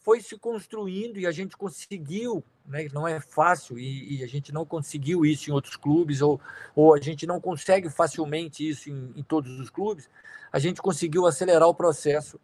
[0.00, 2.88] foi se construindo e a gente conseguiu, né?
[2.92, 6.40] não é fácil, e, e, a gente não conseguiu isso em outros clubes, ou,
[6.74, 10.08] ou a gente não consegue facilmente isso em, em todos os clubes,
[10.52, 12.40] a gente conseguiu acelerar o processo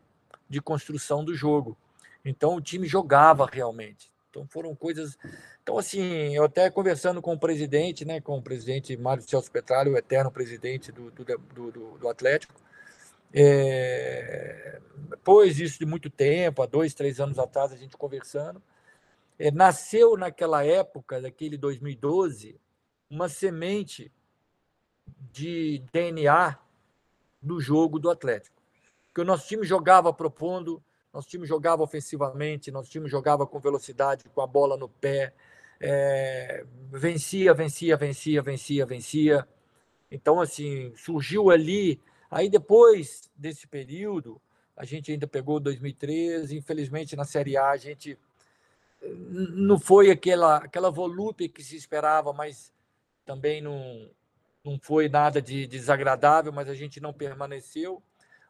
[0.49, 1.77] de construção do jogo.
[2.25, 4.13] Então o time jogava realmente.
[4.31, 5.19] Então foram coisas.
[5.63, 9.93] Então, assim, eu até conversando com o presidente, né, com o presidente Mário Celso Petralho,
[9.93, 12.55] o eterno presidente do, do, do, do Atlético,
[13.35, 14.81] é,
[15.11, 18.63] depois isso de muito tempo, há dois, três anos atrás, a gente conversando,
[19.51, 22.61] nasceu naquela época, daquele 2012,
[23.11, 24.13] uma semente
[25.33, 26.59] de DNA
[27.41, 28.63] do jogo do Atlético.
[29.07, 34.25] Porque o nosso time jogava propondo, nosso time jogava ofensivamente, nosso time jogava com velocidade,
[34.29, 35.35] com a bola no pé,
[35.81, 39.49] é, vencia, vencia, vencia, vencia, vencia.
[40.11, 42.01] Então, assim, surgiu ali
[42.33, 44.41] Aí depois desse período,
[44.75, 48.19] a gente ainda pegou 2013, infelizmente na Série A a gente
[49.11, 52.73] não foi aquela aquela volúpia que se esperava, mas
[53.25, 54.09] também não
[54.65, 58.03] não foi nada de desagradável, mas a gente não permaneceu.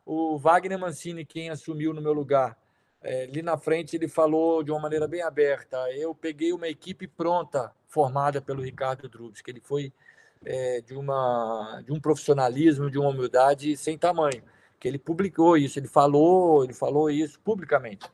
[0.05, 2.59] O Wagner Mancini, quem assumiu no meu lugar,
[3.03, 5.77] é, ali na frente ele falou de uma maneira bem aberta.
[5.93, 9.93] Eu peguei uma equipe pronta, formada pelo Ricardo Drubs, que ele foi
[10.45, 14.43] é, de, uma, de um profissionalismo, de uma humildade sem tamanho.
[14.79, 18.07] Que ele publicou isso, ele falou, ele falou isso publicamente.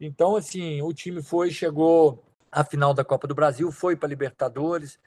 [0.00, 4.98] Então, assim, o time foi, chegou à final da Copa do Brasil, foi para Libertadores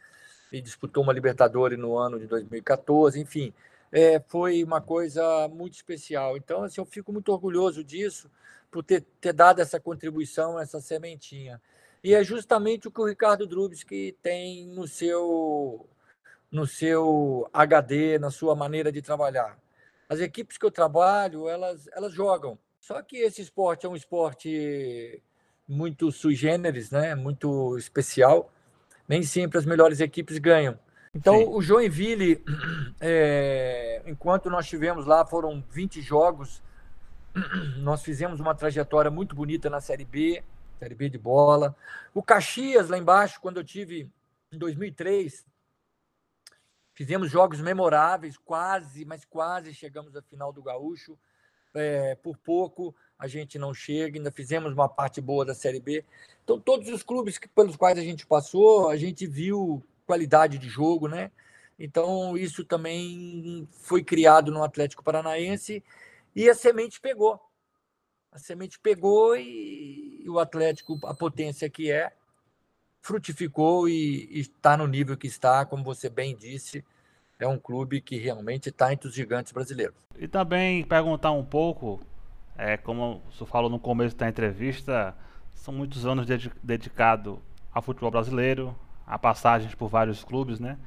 [0.51, 3.53] e disputou uma Libertadores no ano de 2014, enfim,
[3.91, 6.37] é, foi uma coisa muito especial.
[6.37, 8.29] Então, assim, eu fico muito orgulhoso disso,
[8.71, 11.61] por ter, ter dado essa contribuição, essa sementinha.
[12.03, 15.87] E é justamente o que o Ricardo Drubski tem no seu
[16.51, 19.59] no seu HD, na sua maneira de trabalhar.
[20.07, 22.57] As equipes que eu trabalho, elas, elas jogam.
[22.79, 25.21] Só que esse esporte é um esporte
[25.67, 27.15] muito sui generis, né?
[27.15, 28.51] muito especial.
[29.07, 30.79] Nem sempre as melhores equipes ganham.
[31.13, 31.47] Então, Sim.
[31.49, 32.43] o Joinville,
[33.01, 36.61] é, enquanto nós tivemos lá, foram 20 jogos,
[37.77, 40.43] nós fizemos uma trajetória muito bonita na Série B,
[40.77, 41.75] Série B de bola.
[42.13, 44.09] O Caxias, lá embaixo, quando eu tive
[44.51, 45.45] em 2003,
[46.99, 51.17] Fizemos jogos memoráveis, quase, mas quase chegamos à final do Gaúcho.
[51.75, 56.05] É, por pouco a gente não chega, ainda fizemos uma parte boa da Série B.
[56.43, 60.69] Então, todos os clubes que, pelos quais a gente passou, a gente viu qualidade de
[60.69, 61.29] jogo, né?
[61.77, 65.83] Então, isso também foi criado no Atlético Paranaense
[66.33, 67.39] e a semente pegou.
[68.31, 72.13] A semente pegou e, e o Atlético, a potência que é,
[73.01, 76.85] frutificou e está no nível que está, como você bem disse,
[77.39, 79.95] é um clube que realmente está entre os gigantes brasileiros.
[80.17, 82.01] E também perguntar um pouco,
[82.57, 85.15] é, como o senhor falou no começo da entrevista,
[85.53, 86.27] são muitos anos
[86.61, 87.41] dedicado
[87.73, 88.75] ao futebol brasileiro,
[89.07, 90.77] a passagens por vários clubes, né?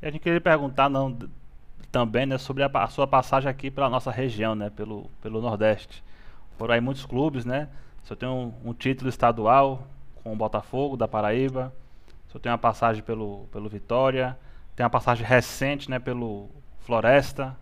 [0.00, 1.16] E a gente queria perguntar não,
[1.92, 4.70] também né, sobre a, a, sua passagem aqui pela nossa região, né?
[4.70, 6.02] Pelo, pelo Nordeste.
[6.56, 7.68] Foram aí muitos clubes, né?
[8.02, 9.86] O senhor tem um, um título estadual,
[10.22, 11.72] com o Botafogo da Paraíba.
[12.28, 14.38] Só tem uma passagem pelo, pelo Vitória.
[14.80, 17.54] Tem uma passagem recente né, pelo Floresta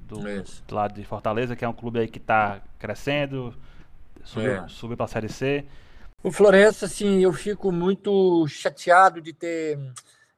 [0.00, 3.56] do, do, lado de Fortaleza, que é um clube aí que está crescendo,
[4.22, 4.68] subiu, é.
[4.68, 5.64] subiu para a Série C.
[6.22, 9.78] O Floresta, assim, eu fico muito chateado de ter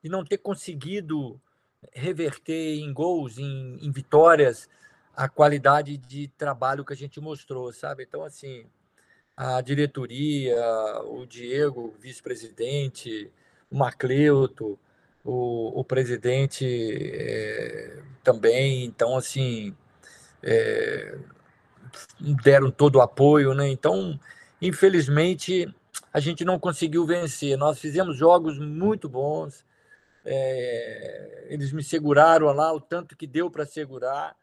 [0.01, 1.41] de não ter conseguido
[1.93, 4.69] reverter em gols, em, em vitórias,
[5.17, 8.05] a qualidade de trabalho que a gente mostrou, sabe?
[8.05, 8.65] Então, assim,
[9.37, 10.57] a diretoria,
[11.05, 13.29] o Diego, vice-presidente,
[13.69, 14.79] o Macleuto,
[15.29, 18.85] o, o presidente é, também.
[18.85, 19.77] Então, assim,
[20.43, 21.19] é,
[22.43, 23.69] deram todo o apoio, né?
[23.69, 24.19] Então,
[24.61, 25.73] infelizmente,
[26.13, 27.59] a gente não conseguiu vencer.
[27.59, 29.67] Nós fizemos jogos muito bons.
[30.25, 34.35] É, eles me seguraram lá o tanto que deu para segurar,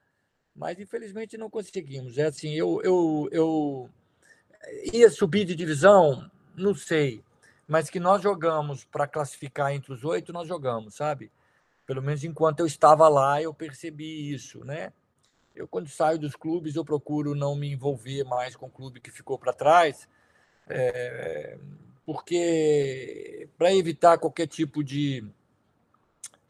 [0.55, 2.19] mas infelizmente não conseguimos.
[2.19, 3.89] É assim, eu, eu, eu
[4.93, 7.23] ia subir de divisão, não sei,
[7.67, 11.31] mas que nós jogamos para classificar entre os oito, nós jogamos, sabe?
[11.85, 14.91] Pelo menos enquanto eu estava lá, eu percebi isso, né?
[15.55, 19.09] Eu, quando saio dos clubes, eu procuro não me envolver mais com o clube que
[19.09, 20.07] ficou para trás,
[20.67, 21.57] é,
[22.05, 25.25] porque para evitar qualquer tipo de,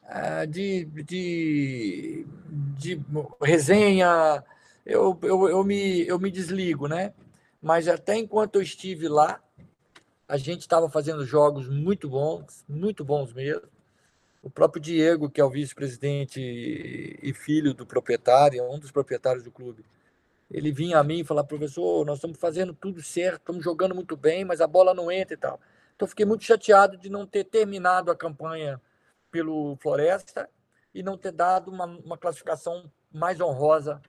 [0.03, 2.27] é, de, de,
[2.77, 3.01] de
[3.41, 4.43] resenha,
[4.85, 7.13] eu, eu, eu, me, eu me desligo, né?
[7.61, 9.41] Mas até enquanto eu estive lá,
[10.27, 13.69] a gente estava fazendo jogos muito bons, muito bons mesmo.
[14.41, 19.51] O próprio Diego, que é o vice-presidente e filho do proprietário, um dos proprietários do
[19.51, 19.83] clube,
[20.51, 24.15] ele vinha a mim e falava, professor, nós estamos fazendo tudo certo, estamos jogando muito
[24.15, 25.59] bem, mas a bola não entra e tal.
[25.95, 28.79] Então, fiquei muito chateado de não ter terminado a campanha
[29.31, 30.49] pelo Floresta
[30.93, 34.01] e não ter dado uma, uma classificação mais honrosa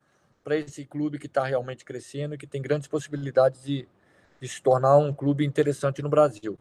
[0.45, 3.89] para esse clube que está realmente crescendo e que tem grandes possibilidades de,
[4.41, 6.59] de se tornar um clube interessante no Brasil.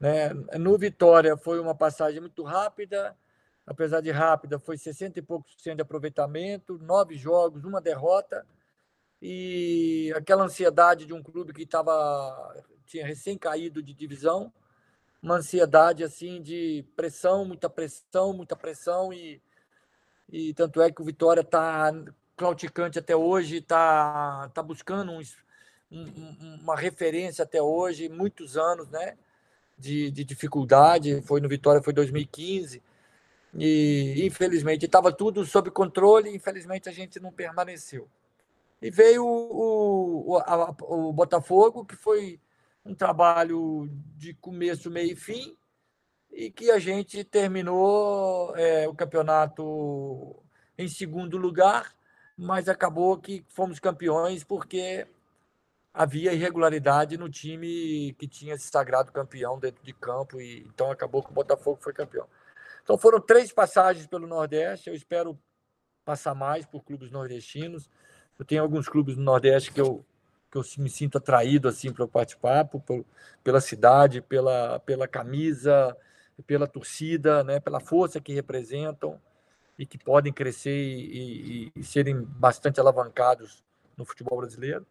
[0.00, 0.30] Né?
[0.58, 3.16] No Vitória foi uma passagem muito rápida,
[3.66, 8.44] apesar de rápida, foi 60 e poucos por cento de aproveitamento, nove jogos, uma derrota,
[9.20, 14.52] e aquela ansiedade de um clube que estava tinha recém caído de divisão,
[15.22, 19.40] uma ansiedade assim de pressão, muita pressão, muita pressão e,
[20.28, 21.92] e tanto é que o Vitória está
[22.36, 25.20] clauticante até hoje, está tá buscando um,
[26.62, 29.16] uma referência até hoje, muitos anos, né?
[29.82, 32.80] de, de dificuldade, foi no Vitória, foi 2015,
[33.54, 38.08] e infelizmente estava tudo sob controle, infelizmente a gente não permaneceu.
[38.80, 42.40] E veio o, o, a, o Botafogo, que foi
[42.84, 45.56] um trabalho de começo, meio e fim,
[46.32, 50.36] e que a gente terminou é, o campeonato
[50.78, 51.92] em segundo lugar,
[52.38, 55.06] mas acabou que fomos campeões porque
[55.92, 61.22] havia irregularidade no time que tinha se sagrado campeão dentro de campo e então acabou
[61.22, 62.26] que o Botafogo foi campeão.
[62.82, 64.88] Então foram três passagens pelo Nordeste.
[64.88, 65.38] Eu espero
[66.04, 67.88] passar mais por clubes nordestinos.
[68.38, 70.04] Eu tenho alguns clubes no Nordeste que eu
[70.50, 72.82] que eu me sinto atraído assim para participar, por,
[73.42, 75.96] pela cidade, pela pela camisa,
[76.46, 79.20] pela torcida, né, pela força que representam
[79.78, 83.64] e que podem crescer e, e, e serem bastante alavancados
[83.96, 84.86] no futebol brasileiro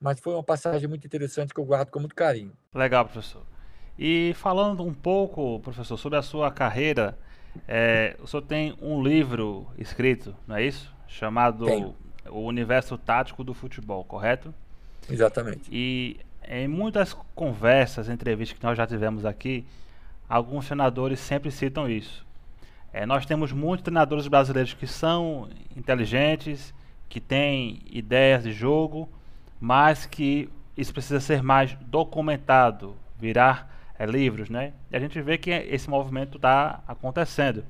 [0.00, 2.52] mas foi uma passagem muito interessante que eu guardo com muito carinho.
[2.74, 3.42] Legal, professor.
[3.98, 7.18] E falando um pouco, professor, sobre a sua carreira,
[7.68, 10.92] é, o senhor tem um livro escrito, não é isso?
[11.06, 11.94] Chamado Tenho.
[12.30, 14.54] O Universo Tático do Futebol, correto?
[15.08, 15.68] Exatamente.
[15.70, 19.66] E em muitas conversas, entrevistas que nós já tivemos aqui,
[20.28, 22.26] alguns treinadores sempre citam isso.
[22.92, 26.74] É, nós temos muitos treinadores brasileiros que são inteligentes,
[27.08, 29.08] que têm ideias de jogo,
[29.60, 34.72] mas que isso precisa ser mais documentado, virar é, livros, né?
[34.90, 37.64] E a gente vê que esse movimento está acontecendo.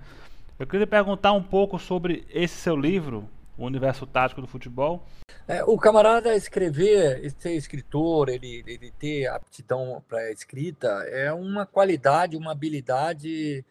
[0.59, 5.05] Eu queria perguntar um pouco sobre esse seu livro, O Universo Tático do Futebol.
[5.49, 12.37] É, o camarada escrever, ser escritor, ele, ele ter aptidão para escrita, é uma qualidade,
[12.37, 13.65] uma habilidade,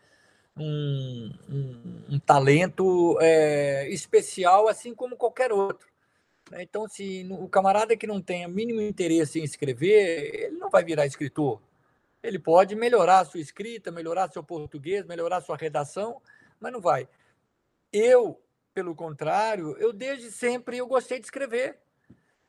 [0.58, 5.88] um, um, um talento é, especial, assim como qualquer outro.
[6.50, 6.64] Né?
[6.64, 10.84] Então, se o camarada que não tem o mínimo interesse em escrever, ele não vai
[10.84, 11.62] virar escritor.
[12.22, 16.22] Ele pode melhorar a sua escrita, melhorar seu português, melhorar sua redação,
[16.60, 17.08] mas não vai.
[17.94, 18.40] Eu,
[18.74, 21.78] pelo contrário, eu desde sempre eu gostei de escrever.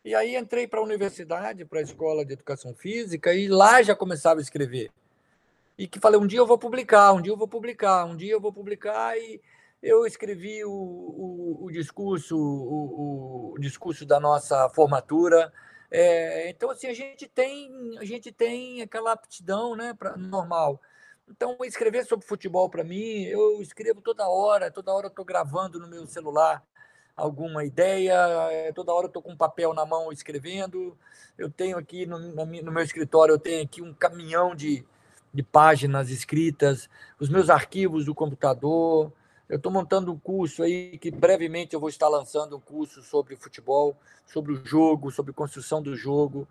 [0.04, 3.94] E aí entrei para a universidade, para a escola de educação física, e lá já
[3.94, 4.90] começava a escrever.
[5.76, 8.32] E que falei, um dia eu vou publicar, um dia eu vou publicar, um dia
[8.32, 9.40] eu vou publicar, e,
[9.82, 15.52] eu escrevi o, o, o discurso, o, o, discurso da nossa formatura.
[15.90, 20.80] É, então, assim, a gente tem, a gente tem aquela aptidão, né, normal.
[21.28, 25.78] Então, escrever sobre futebol para mim, eu escrevo toda hora, toda hora eu estou gravando
[25.78, 26.62] no meu celular
[27.16, 28.16] alguma ideia.
[28.74, 30.96] Toda hora eu estou com um papel na mão escrevendo.
[31.38, 34.84] Eu tenho aqui no, no meu escritório, eu tenho aqui um caminhão de,
[35.32, 39.12] de páginas escritas, os meus arquivos do computador.
[39.50, 43.34] Eu estou montando um curso aí que brevemente eu vou estar lançando um curso sobre
[43.34, 46.46] futebol, sobre o jogo, sobre construção do jogo,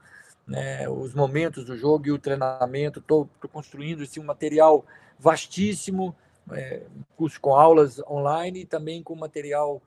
[0.45, 2.99] né, os momentos do jogo e o treinamento.
[2.99, 4.85] Estou construindo assim, um material
[5.17, 6.13] vastíssimo,
[6.51, 6.83] é,
[7.15, 9.81] curso com aulas online e também com material,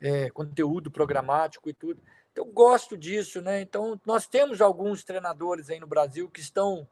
[0.00, 2.00] é, conteúdo programático e tudo.
[2.32, 3.60] Então, gosto disso, né?
[3.60, 6.88] Então, nós temos alguns treinadores aí no Brasil que estão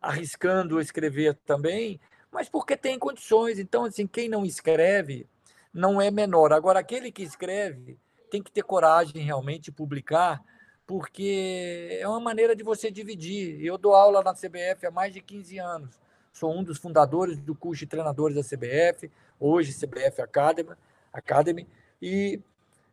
[0.00, 2.00] arriscando escrever também,
[2.32, 3.58] mas porque tem condições.
[3.58, 5.26] Então, assim, quem não escreve
[5.72, 6.52] não é menor.
[6.52, 7.98] Agora, aquele que escreve
[8.30, 10.42] tem que ter coragem realmente de publicar,
[10.86, 13.64] porque é uma maneira de você dividir.
[13.64, 16.00] Eu dou aula na CBF há mais de 15 anos.
[16.32, 20.70] Sou um dos fundadores do curso de treinadores da CBF, hoje CBF Academy,
[21.12, 21.66] Academy
[22.00, 22.40] e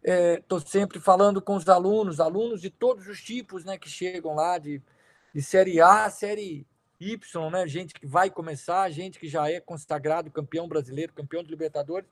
[0.03, 4.33] estou é, sempre falando com os alunos, alunos de todos os tipos, né, que chegam
[4.33, 4.81] lá de,
[5.33, 6.65] de série A, série
[6.99, 7.67] Y, né?
[7.67, 12.09] Gente que vai começar, gente que já é consagrado campeão brasileiro, campeão de Libertadores,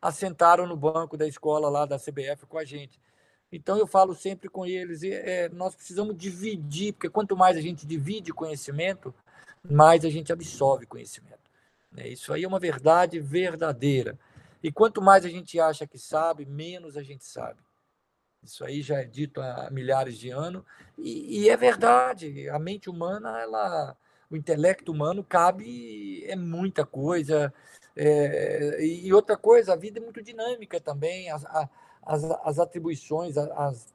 [0.00, 3.00] assentaram no banco da escola lá da CBF com a gente.
[3.50, 7.86] Então eu falo sempre com eles, é, nós precisamos dividir, porque quanto mais a gente
[7.86, 9.14] divide conhecimento,
[9.68, 11.38] mais a gente absorve conhecimento.
[11.90, 12.08] Né?
[12.08, 14.18] Isso aí é uma verdade verdadeira.
[14.62, 17.60] E quanto mais a gente acha que sabe, menos a gente sabe.
[18.42, 20.62] Isso aí já é dito há milhares de anos
[20.96, 22.48] e, e é verdade.
[22.50, 23.96] A mente humana, ela
[24.30, 27.52] o intelecto humano cabe é muita coisa.
[27.96, 31.44] É, e outra coisa, a vida é muito dinâmica também, as,
[32.02, 33.92] as, as atribuições, as,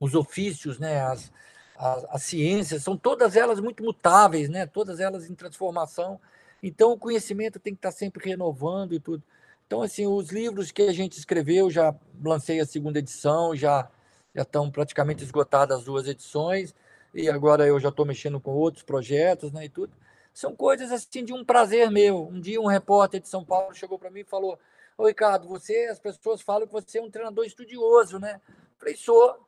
[0.00, 1.30] os ofícios, né, as,
[1.76, 6.18] as, as, ciências, são todas elas muito mutáveis, né, todas elas em transformação.
[6.62, 9.22] Então, o conhecimento tem que estar sempre renovando e tudo.
[9.66, 13.90] Então, assim, os livros que a gente escreveu, já lancei a segunda edição, já,
[14.34, 16.74] já estão praticamente esgotadas as duas edições
[17.14, 19.92] e agora eu já estou mexendo com outros projetos, né, e tudo.
[20.32, 22.26] São coisas assim de um prazer meu.
[22.26, 24.58] Um dia um repórter de São Paulo chegou para mim e falou:
[24.96, 28.96] "Ô Ricardo, você, as pessoas falam que você é um treinador estudioso, né?" Eu falei:
[28.96, 29.46] "Sou,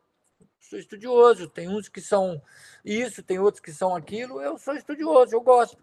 [0.61, 1.49] sou estudioso.
[1.49, 2.41] Tem uns que são
[2.85, 4.41] isso, tem outros que são aquilo.
[4.43, 5.83] Eu sou estudioso, eu gosto."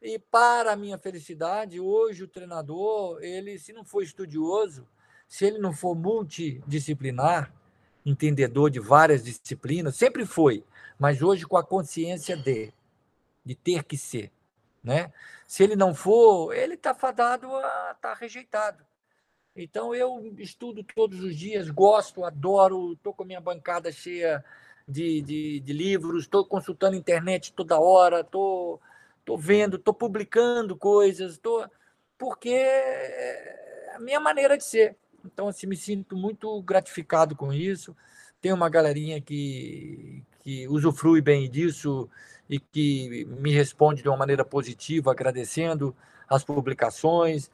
[0.00, 4.88] E para a minha felicidade, hoje o treinador, ele se não for estudioso,
[5.28, 7.54] se ele não for multidisciplinar,
[8.04, 10.64] entendedor de várias disciplinas, sempre foi,
[11.02, 12.72] mas hoje com a consciência de,
[13.44, 14.30] de ter que ser.
[14.84, 15.12] Né?
[15.48, 18.84] Se ele não for, ele está fadado a estar tá rejeitado.
[19.56, 24.44] Então eu estudo todos os dias, gosto, adoro, estou com a minha bancada cheia
[24.86, 28.78] de, de, de livros, estou consultando internet toda hora, estou
[29.24, 31.68] tô, tô vendo, estou publicando coisas, tô,
[32.16, 34.96] porque é a minha maneira de ser.
[35.24, 37.96] Então, assim, me sinto muito gratificado com isso.
[38.40, 42.08] Tem uma galerinha que, que usufrui bem disso
[42.48, 45.94] e que me responde de uma maneira positiva, agradecendo
[46.28, 47.50] as publicações.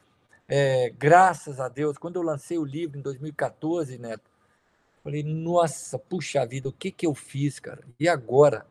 [0.47, 4.29] É, graças a Deus, quando eu lancei o livro em 2014, Neto,
[5.03, 7.83] falei, nossa, puxa vida, o que, que eu fiz, cara?
[7.99, 8.65] E agora?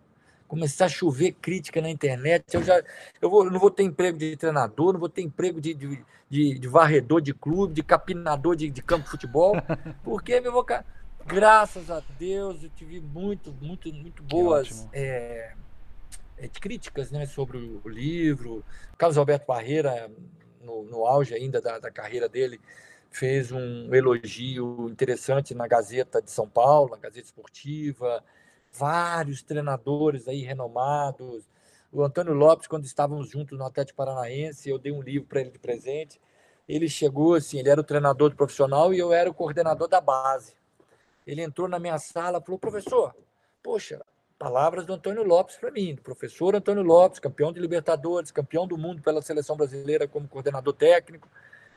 [0.48, 2.42] começar a chover crítica na internet.
[2.54, 2.82] Eu já
[3.20, 6.58] eu, vou, não vou ter emprego de treinador, não vou ter emprego de, de, de,
[6.58, 9.54] de varredor de clube, de capinador de, de campo de futebol,
[10.02, 10.84] porque meu voca...
[11.28, 15.52] graças a Deus eu tive muito, muito, muito boas é,
[16.36, 18.64] é, críticas né, sobre o livro.
[18.96, 20.10] Carlos Alberto Barreira,
[20.62, 22.58] no, no auge ainda da, da carreira dele,
[23.10, 28.24] fez um elogio interessante na Gazeta de São Paulo, na Gazeta Esportiva
[28.72, 31.44] vários treinadores aí renomados.
[31.92, 35.50] O Antônio Lopes, quando estávamos juntos no Atlético Paranaense, eu dei um livro para ele
[35.50, 36.20] de presente.
[36.68, 40.00] Ele chegou assim, ele era o treinador do profissional e eu era o coordenador da
[40.00, 40.57] base.
[41.28, 43.14] Ele entrou na minha sala falou: professor,
[43.62, 44.02] poxa,
[44.38, 48.78] palavras do Antônio Lopes para mim, do professor Antônio Lopes, campeão de Libertadores, campeão do
[48.78, 51.28] mundo pela seleção brasileira como coordenador técnico.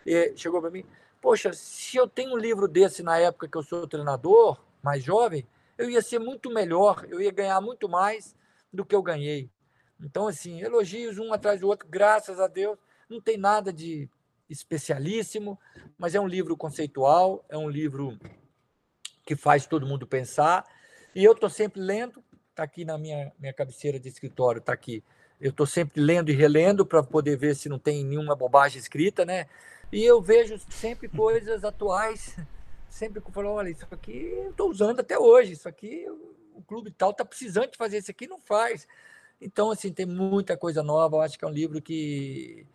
[0.06, 0.86] E chegou para mim:
[1.22, 5.46] poxa, se eu tenho um livro desse na época que eu sou treinador, mais jovem,
[5.78, 8.34] eu ia ser muito melhor, eu ia ganhar muito mais
[8.72, 9.50] do que eu ganhei.
[10.00, 12.78] Então, assim, elogios um atrás do outro, graças a Deus.
[13.10, 14.10] Não tem nada de
[14.50, 15.60] especialíssimo,
[15.98, 18.18] mas é um livro conceitual, é um livro
[19.26, 20.66] que faz todo mundo pensar.
[21.16, 25.04] E eu estou sempre lendo, está aqui na minha, minha cabeceira de escritório, está aqui.
[25.40, 29.26] Eu estou sempre lendo e relendo para poder ver se não tem nenhuma bobagem escrita,
[29.26, 29.48] né?
[29.92, 32.38] E eu vejo sempre coisas atuais
[32.90, 36.06] sempre que eu falo, olha, isso aqui eu estou usando até hoje, isso aqui
[36.54, 38.88] o clube tal está precisando de fazer isso aqui, não faz.
[39.40, 41.18] Então, assim, tem muita coisa nova.
[41.18, 42.66] Eu acho que é um livro que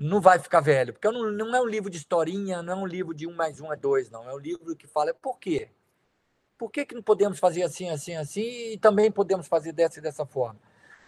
[0.00, 2.86] não vai ficar velho, porque não, não é um livro de historinha, não é um
[2.86, 4.28] livro de um mais um é dois, não.
[4.28, 5.68] É um livro que fala por quê?
[6.56, 10.02] Por que, que não podemos fazer assim, assim, assim e também podemos fazer dessa e
[10.02, 10.58] dessa forma?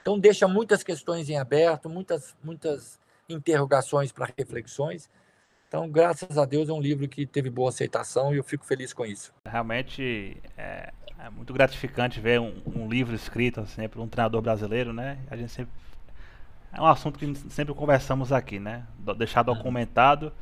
[0.03, 5.09] Então deixa muitas questões em aberto, muitas, muitas interrogações para reflexões.
[5.69, 8.93] Então, graças a Deus, é um livro que teve boa aceitação e eu fico feliz
[8.93, 9.33] com isso.
[9.47, 14.93] Realmente é, é muito gratificante ver um, um, livro escrito assim, por um treinador brasileiro,
[14.93, 15.19] né?
[15.31, 15.73] A gente sempre
[16.73, 18.85] é um assunto que sempre conversamos aqui, né?
[19.17, 19.55] Deixar uhum.
[19.55, 20.33] documentado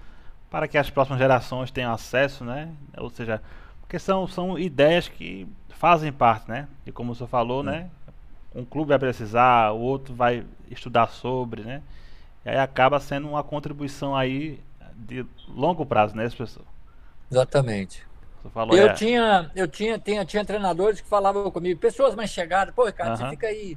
[0.48, 2.72] para que as próximas gerações tenham acesso, né?
[2.96, 3.42] Ou seja,
[3.80, 6.68] porque são, são ideias que fazem parte, né?
[6.86, 7.90] E como o senhor falou, né?
[8.54, 11.82] Um clube vai precisar, o outro vai estudar sobre, né?
[12.44, 14.60] E aí acaba sendo uma contribuição aí
[14.94, 16.64] de longo prazo, né, professor?
[17.30, 18.06] Exatamente.
[18.52, 18.92] Falou, eu é...
[18.94, 23.28] tinha, eu tinha, tinha, tinha treinadores que falavam comigo, pessoas mais chegadas, pô, Ricardo, você
[23.28, 23.76] fica aí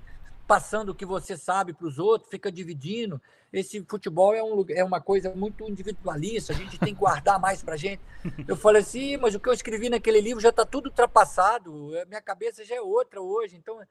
[0.54, 3.20] passando o que você sabe para os outros, fica dividindo.
[3.52, 7.64] Esse futebol é, um, é uma coisa muito individualista, a gente tem que guardar mais
[7.64, 8.04] para gente.
[8.48, 12.22] Eu falei assim, mas o que eu escrevi naquele livro já está tudo ultrapassado, minha
[12.22, 13.56] cabeça já é outra hoje.
[13.56, 13.82] Então,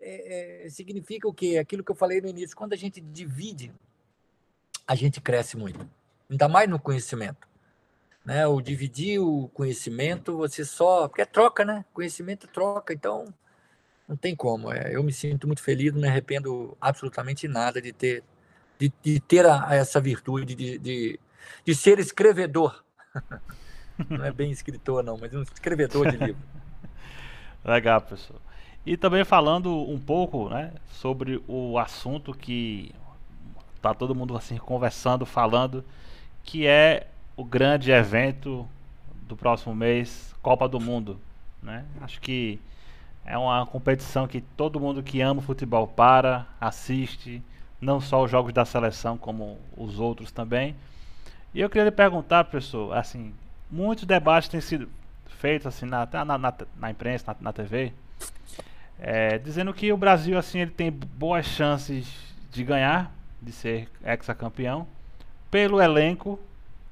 [0.00, 1.58] é, é, significa o quê?
[1.58, 3.70] Aquilo que eu falei no início, quando a gente divide,
[4.86, 5.86] a gente cresce muito,
[6.30, 7.46] ainda mais no conhecimento.
[8.24, 8.46] Né?
[8.46, 11.08] O dividir o conhecimento, você só.
[11.08, 11.84] Porque é troca, né?
[11.92, 13.26] Conhecimento é troca, então
[14.08, 14.72] não tem como.
[14.72, 18.22] É, eu me sinto muito feliz, não me arrependo absolutamente nada de ter,
[18.78, 21.20] de, de ter a, essa virtude de, de,
[21.64, 22.84] de ser escrevedor.
[24.08, 26.42] não é bem escritor, não, mas um escrevedor de livro.
[27.64, 28.40] Legal, professor.
[28.84, 32.94] E também falando um pouco né, sobre o assunto que
[33.82, 35.84] tá todo mundo assim conversando, falando,
[36.44, 38.68] que é o grande evento
[39.22, 41.20] do próximo mês, Copa do Mundo.
[41.60, 41.84] Né?
[42.00, 42.60] Acho que
[43.26, 47.42] é uma competição que todo mundo que ama futebol para, assiste,
[47.80, 50.76] não só os jogos da seleção, como os outros também.
[51.52, 53.34] E eu queria lhe perguntar, professor, assim,
[53.68, 54.88] muitos debates têm sido
[55.26, 57.92] feitos assim na, na, na, na imprensa, na, na TV,
[58.98, 62.06] é, dizendo que o Brasil assim ele tem boas chances
[62.50, 63.12] de ganhar,
[63.42, 64.86] de ser ex-campeão,
[65.50, 66.38] pelo elenco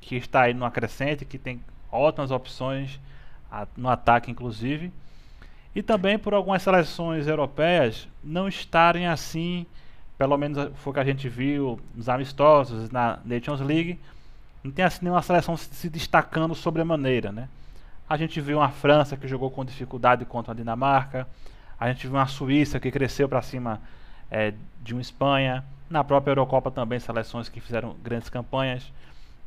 [0.01, 3.01] que está aí no acrescente, que tem ótimas opções
[3.77, 4.93] no ataque inclusive
[5.75, 9.67] e também por algumas seleções europeias não estarem assim,
[10.17, 13.99] pelo menos foi o que a gente viu nos amistosos, na Nations League,
[14.63, 17.49] não tem assim nenhuma seleção se destacando sobremaneira, né?
[18.09, 21.27] A gente viu uma França que jogou com dificuldade contra a Dinamarca,
[21.79, 23.81] a gente viu uma Suíça que cresceu para cima
[24.31, 28.91] é, de uma Espanha, na própria Eurocopa também seleções que fizeram grandes campanhas.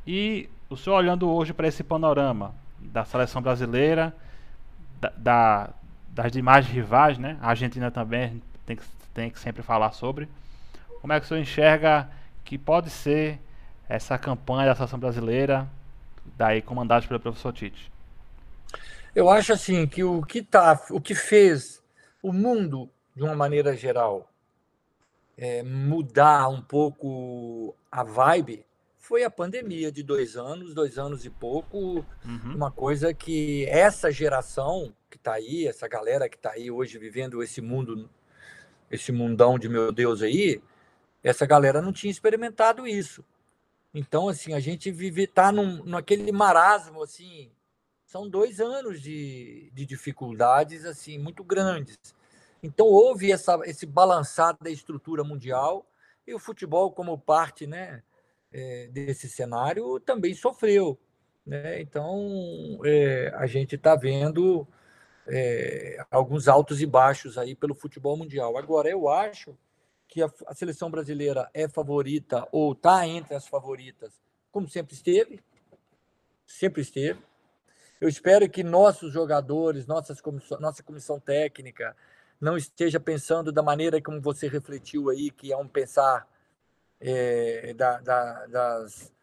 [0.06, 4.16] E o senhor olhando hoje para esse panorama da seleção brasileira,
[5.00, 5.70] da, da,
[6.18, 7.38] das demais rivais, né?
[7.40, 10.28] A Argentina também tem que, tem que sempre falar sobre.
[11.00, 12.10] Como é que o senhor enxerga
[12.44, 13.40] que pode ser
[13.88, 15.70] essa campanha da seleção brasileira,
[16.36, 17.92] daí comandada pelo professor Tite?
[19.14, 21.84] Eu acho assim que o que tá, o que fez
[22.22, 24.28] o mundo de uma maneira geral
[25.38, 28.66] é, mudar um pouco a vibe
[29.08, 32.54] foi a pandemia de dois anos, dois anos e pouco, uhum.
[32.54, 37.42] uma coisa que essa geração que está aí, essa galera que está aí hoje vivendo
[37.42, 38.10] esse mundo,
[38.92, 40.62] esse mundão de meu Deus aí,
[41.24, 43.24] essa galera não tinha experimentado isso.
[43.94, 47.50] Então, assim, a gente vive, tá num, naquele marasmo, assim,
[48.06, 51.98] são dois anos de, de dificuldades, assim, muito grandes.
[52.62, 55.90] Então, houve essa, esse balançar da estrutura mundial
[56.28, 58.04] e o futebol como parte, né,
[58.52, 60.98] é, desse cenário também sofreu.
[61.46, 61.82] Né?
[61.82, 64.68] Então, é, a gente está vendo
[65.28, 68.58] é, alguns altos e baixos aí pelo futebol mundial.
[68.58, 69.58] Agora, eu acho
[70.08, 74.14] que a, a seleção brasileira é favorita ou está entre as favoritas,
[74.52, 75.42] como sempre esteve,
[76.46, 77.20] sempre esteve.
[78.00, 81.96] Eu espero que nossos jogadores, nossas comissão, nossa comissão técnica,
[82.40, 86.28] não esteja pensando da maneira como você refletiu aí, que é um pensar
[87.00, 89.14] é, da, da, das,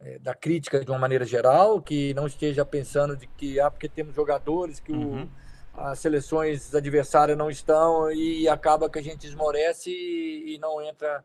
[0.00, 3.88] é, da crítica de uma maneira geral, que não esteja pensando de que, ah, porque
[3.88, 5.24] temos jogadores que uhum.
[5.24, 5.30] o,
[5.74, 11.24] as seleções adversárias não estão e acaba que a gente esmorece e, e não entra,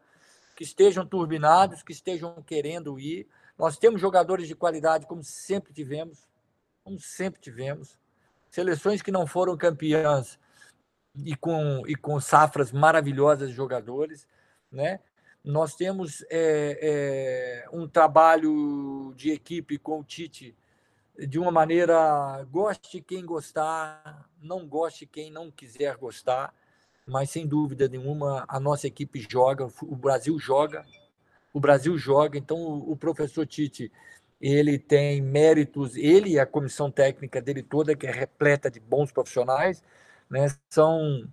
[0.55, 3.27] que estejam turbinados, que estejam querendo ir.
[3.57, 6.27] Nós temos jogadores de qualidade, como sempre tivemos,
[6.83, 7.97] como sempre tivemos.
[8.49, 10.39] Seleções que não foram campeãs
[11.23, 14.27] e com, e com safras maravilhosas de jogadores,
[14.71, 14.99] né?
[15.43, 20.55] Nós temos é, é, um trabalho de equipe com o Tite
[21.17, 26.53] de uma maneira goste quem gostar, não goste quem não quiser gostar,
[27.05, 30.85] mas sem dúvida nenhuma a nossa equipe joga, o Brasil joga,
[31.53, 32.37] o Brasil joga.
[32.37, 33.91] Então, o, professor Tite
[34.39, 39.11] ele tem méritos, ele e a comissão técnica dele toda, que é repleta de bons
[39.11, 39.83] profissionais,
[40.29, 40.47] né?
[40.69, 41.27] São,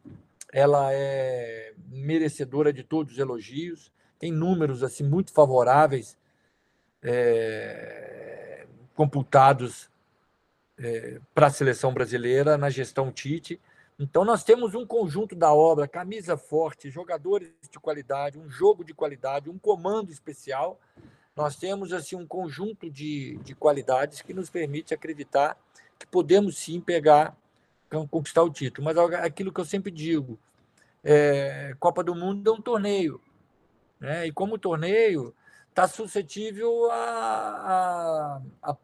[0.52, 6.16] ela é merecedora de todos os elogios, tem números assim muito favoráveis
[7.02, 9.88] é, computados
[10.78, 13.60] é, para a seleção brasileira na gestão Tite.
[13.98, 18.92] Então, nós temos um conjunto da obra, camisa forte, jogadores de qualidade, um jogo de
[18.92, 20.78] qualidade, um comando especial.
[21.34, 25.56] Nós temos assim um conjunto de, de qualidades que nos permite acreditar
[25.98, 27.34] que podemos sim pegar,
[28.10, 28.84] conquistar o título.
[28.84, 30.38] Mas aquilo que eu sempre digo,
[31.02, 33.20] é, Copa do Mundo é um torneio.
[34.00, 34.26] Né?
[34.26, 35.34] E como torneio,
[35.68, 38.76] está suscetível a, a, a,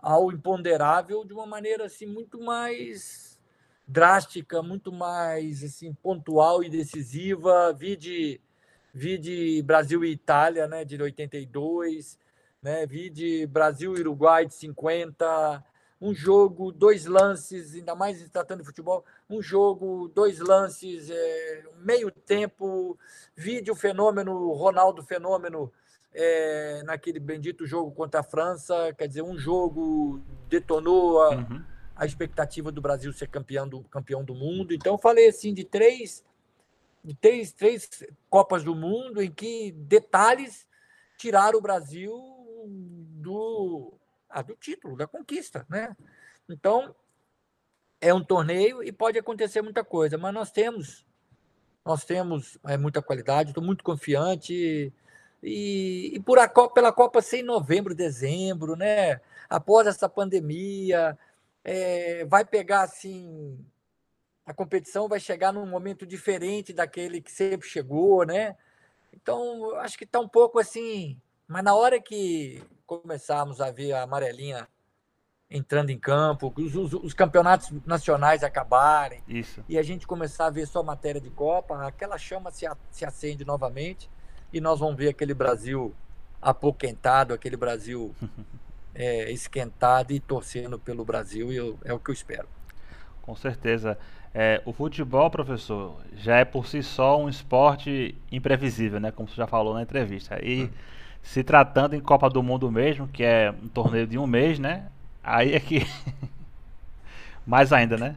[0.00, 3.38] ao imponderável de uma maneira assim muito mais
[3.86, 7.72] drástica, muito mais assim, pontual e decisiva.
[7.72, 8.40] Vi de,
[8.94, 12.18] vi de Brasil e Itália, né, de 82,
[12.62, 15.64] né, vi de Brasil e Uruguai de 50.
[16.00, 22.10] Um jogo, dois lances, ainda mais tratando de futebol, um jogo, dois lances, é, meio
[22.10, 22.98] tempo.
[23.36, 25.70] Vídeo fenômeno, Ronaldo fenômeno,
[26.12, 28.94] é, naquele bendito jogo contra a França.
[28.96, 31.70] Quer dizer, um jogo detonou a, uhum
[32.00, 34.72] a expectativa do Brasil ser campeão do, campeão do mundo.
[34.72, 36.24] Então, falei assim de três,
[37.04, 37.90] de três, três
[38.30, 40.66] Copas do Mundo em que detalhes
[41.18, 42.18] tiraram o Brasil
[43.20, 43.92] do,
[44.30, 45.66] ah, do título, da conquista.
[45.68, 45.94] Né?
[46.48, 46.94] Então,
[48.00, 51.04] é um torneio e pode acontecer muita coisa, mas nós temos
[51.84, 54.92] nós temos é, muita qualidade, estou muito confiante.
[55.42, 59.20] E, e por a Copa, pela Copa ser em novembro, dezembro, né?
[59.48, 61.18] Após essa pandemia,
[61.64, 63.58] é, vai pegar assim.
[64.44, 68.56] A competição vai chegar num momento diferente daquele que sempre chegou, né?
[69.12, 71.18] Então, acho que está um pouco assim.
[71.48, 72.62] Mas na hora que
[72.98, 74.66] começarmos a ver a amarelinha
[75.48, 79.64] entrando em campo, os, os, os, campeonatos nacionais acabarem Isso.
[79.68, 83.04] e a gente começar a ver só matéria de Copa, aquela chama se, a, se
[83.04, 84.10] acende novamente
[84.52, 85.94] e nós vamos ver aquele Brasil
[86.42, 88.12] apoquentado, aquele Brasil
[88.92, 92.48] é, esquentado e torcendo pelo Brasil, e eu, é o que eu espero.
[93.22, 93.96] Com certeza.
[94.34, 99.10] É, o futebol, professor, já é por si só um esporte imprevisível, né?
[99.10, 100.38] Como você já falou na entrevista.
[100.44, 100.70] E hum.
[101.22, 104.90] Se tratando em Copa do Mundo mesmo, que é um torneio de um mês, né?
[105.22, 105.86] Aí é que.
[107.46, 108.16] Mais ainda, né?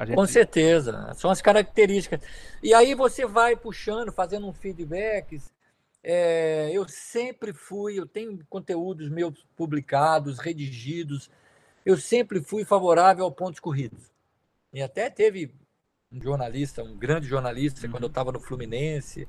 [0.00, 0.14] Gente...
[0.14, 1.12] Com certeza.
[1.14, 2.20] São as características.
[2.62, 5.50] E aí você vai puxando, fazendo um feedbacks
[6.02, 11.30] é, eu sempre fui, eu tenho conteúdos meus publicados, redigidos,
[11.84, 14.10] eu sempre fui favorável ao pontos corridos.
[14.72, 15.54] E até teve
[16.10, 17.92] um jornalista, um grande jornalista, uhum.
[17.92, 19.28] quando eu estava no Fluminense,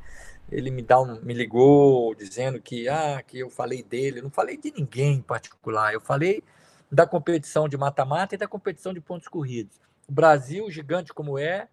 [0.52, 4.20] ele me, dá um, me ligou dizendo que, ah, que eu falei dele.
[4.20, 6.43] Eu não falei de ninguém em particular, eu falei
[6.91, 9.80] da competição de mata-mata e da competição de pontos corridos.
[10.08, 11.68] O Brasil, gigante como é,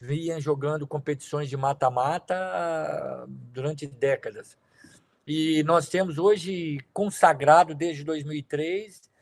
[0.00, 4.56] vinha jogando competições de mata-mata durante décadas.
[5.26, 9.12] E nós temos hoje consagrado desde 2003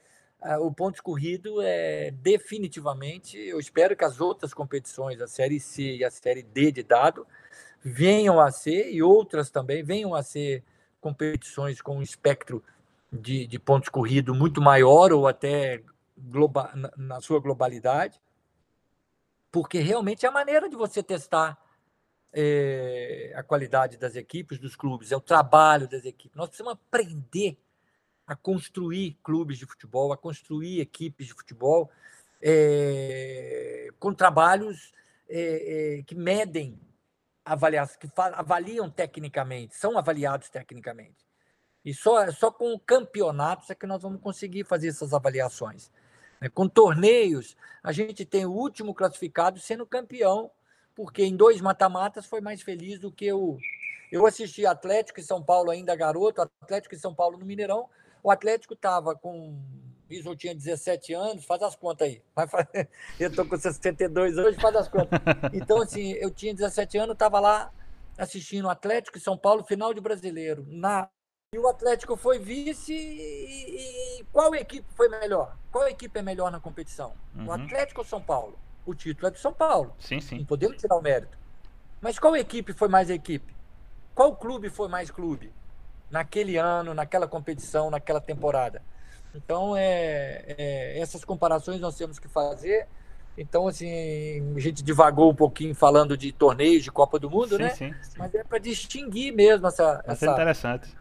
[0.42, 3.36] ah, o ponto corrido é definitivamente.
[3.36, 7.26] Eu espero que as outras competições, a série C e a série D de dado,
[7.82, 10.62] venham a ser e outras também venham a ser
[11.00, 12.62] competições com um espectro
[13.12, 15.82] de, de pontos corrido muito maior ou até
[16.16, 18.20] global, na, na sua globalidade
[19.50, 21.58] porque realmente é a maneira de você testar
[22.32, 26.36] é, a qualidade das equipes, dos clubes, é o trabalho das equipes.
[26.36, 27.58] Nós precisamos aprender
[28.26, 31.90] a construir clubes de futebol, a construir equipes de futebol
[32.40, 34.92] é, com trabalhos
[35.28, 36.78] é, que medem,
[37.98, 41.30] que avaliam tecnicamente, são avaliados tecnicamente.
[41.84, 45.90] E só, só com campeonatos é que nós vamos conseguir fazer essas avaliações.
[46.40, 46.48] Né?
[46.48, 50.50] Com torneios, a gente tem o último classificado sendo campeão,
[50.94, 53.58] porque em dois mata-matas foi mais feliz do que o.
[54.12, 57.88] Eu assisti Atlético e São Paulo ainda garoto, Atlético e São Paulo no Mineirão.
[58.22, 59.58] O Atlético estava com.
[60.10, 62.22] Isso eu tinha 17 anos, faz as contas aí.
[63.18, 65.20] Eu estou com 62 hoje, faz as contas.
[65.52, 67.70] Então, assim, eu tinha 17 anos, estava lá
[68.18, 70.66] assistindo Atlético e São Paulo, final de brasileiro.
[70.68, 71.08] Na
[71.52, 75.56] e o Atlético foi vice e, e, qual equipe foi melhor?
[75.72, 77.12] Qual equipe é melhor na competição?
[77.34, 77.46] Uhum.
[77.46, 78.56] O Atlético ou São Paulo?
[78.86, 79.92] O título é do São Paulo.
[79.98, 80.38] Sim, sim.
[80.38, 81.36] Não podemos tirar o mérito.
[82.00, 83.52] Mas qual equipe foi mais equipe?
[84.14, 85.52] Qual clube foi mais clube?
[86.08, 88.80] Naquele ano, naquela competição, naquela temporada.
[89.34, 92.86] Então, é, é, essas comparações nós temos que fazer.
[93.38, 97.62] Então, assim, a gente divagou um pouquinho falando de torneios de Copa do Mundo, sim,
[97.62, 97.70] né?
[97.70, 98.18] Sim, sim.
[98.18, 100.02] Mas é para distinguir mesmo essa.
[100.04, 101.00] Vai essa, interessante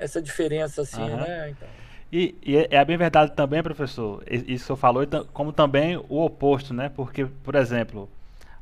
[0.00, 1.16] essa diferença assim, uhum.
[1.16, 1.50] né?
[1.50, 1.68] Então.
[2.12, 6.24] E, e, é, é bem verdade também, professor, isso que o falou, como também o
[6.24, 6.88] oposto, né?
[6.88, 8.10] Porque, por exemplo,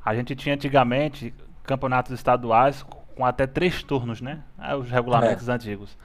[0.05, 1.33] a gente tinha antigamente
[1.63, 2.83] campeonatos estaduais
[3.17, 4.43] com até três turnos, né?
[4.59, 5.53] Ah, os regulamentos é.
[5.53, 5.97] antigos.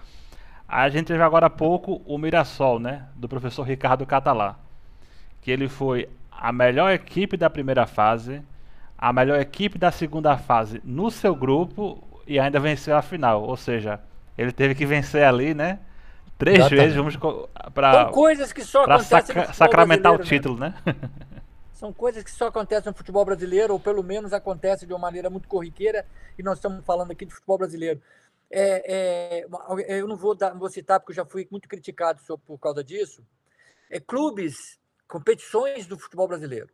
[0.68, 3.08] A gente teve agora há pouco o Mirassol, né?
[3.16, 4.56] Do professor Ricardo Catalá.
[5.42, 8.42] Que ele foi a melhor equipe da primeira fase,
[8.98, 13.44] a melhor equipe da segunda fase no seu grupo e ainda venceu a final.
[13.44, 14.00] Ou seja,
[14.38, 15.80] ele teve que vencer ali, né?
[16.38, 16.82] Três Exatamente.
[16.82, 17.18] vezes, vamos
[17.74, 20.24] para coisas que só acontecem saca, sacramentar o né?
[20.24, 20.74] título, né?
[20.86, 20.96] né?
[21.74, 25.30] São coisas que só acontecem no futebol brasileiro, ou pelo menos acontecem de uma maneira
[25.30, 26.06] muito corriqueira,
[26.38, 28.02] e nós estamos falando aqui de futebol brasileiro.
[28.56, 32.60] É, é, eu não vou, dar, vou citar, porque eu já fui muito criticado por
[32.60, 33.26] causa disso.
[33.90, 36.70] É, clubes, competições do futebol brasileiro.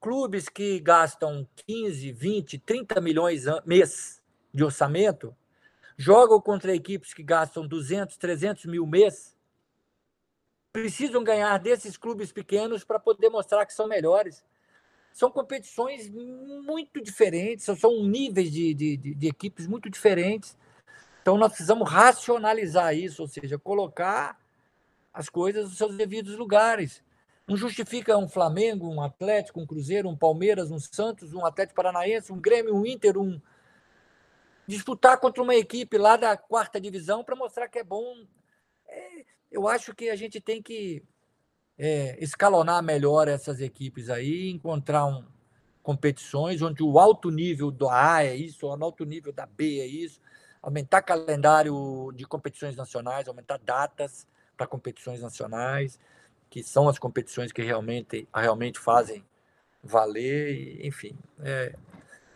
[0.00, 4.22] Clubes que gastam 15, 20, 30 milhões mês
[4.54, 5.34] de orçamento
[5.96, 9.36] jogam contra equipes que gastam 200, 300 mil mês,
[10.72, 14.44] precisam ganhar desses clubes pequenos para poder mostrar que são melhores.
[15.12, 20.56] São competições muito diferentes, são níveis de, de, de, de equipes muito diferentes.
[21.26, 24.38] Então, nós precisamos racionalizar isso, ou seja, colocar
[25.12, 27.02] as coisas nos seus devidos lugares.
[27.48, 32.32] Não justifica um Flamengo, um Atlético, um Cruzeiro, um Palmeiras, um Santos, um Atlético Paranaense,
[32.32, 33.40] um Grêmio, um Inter, um,
[34.68, 38.24] disputar contra uma equipe lá da quarta divisão para mostrar que é bom.
[38.86, 41.02] É, eu acho que a gente tem que
[41.76, 45.24] é, escalonar melhor essas equipes aí, encontrar um,
[45.82, 49.86] competições onde o alto nível do A é isso, o alto nível da B é
[49.86, 50.20] isso,
[50.66, 55.96] aumentar calendário de competições nacionais, aumentar datas para competições nacionais,
[56.50, 59.24] que são as competições que realmente, realmente fazem
[59.80, 61.16] valer, enfim.
[61.40, 61.72] É,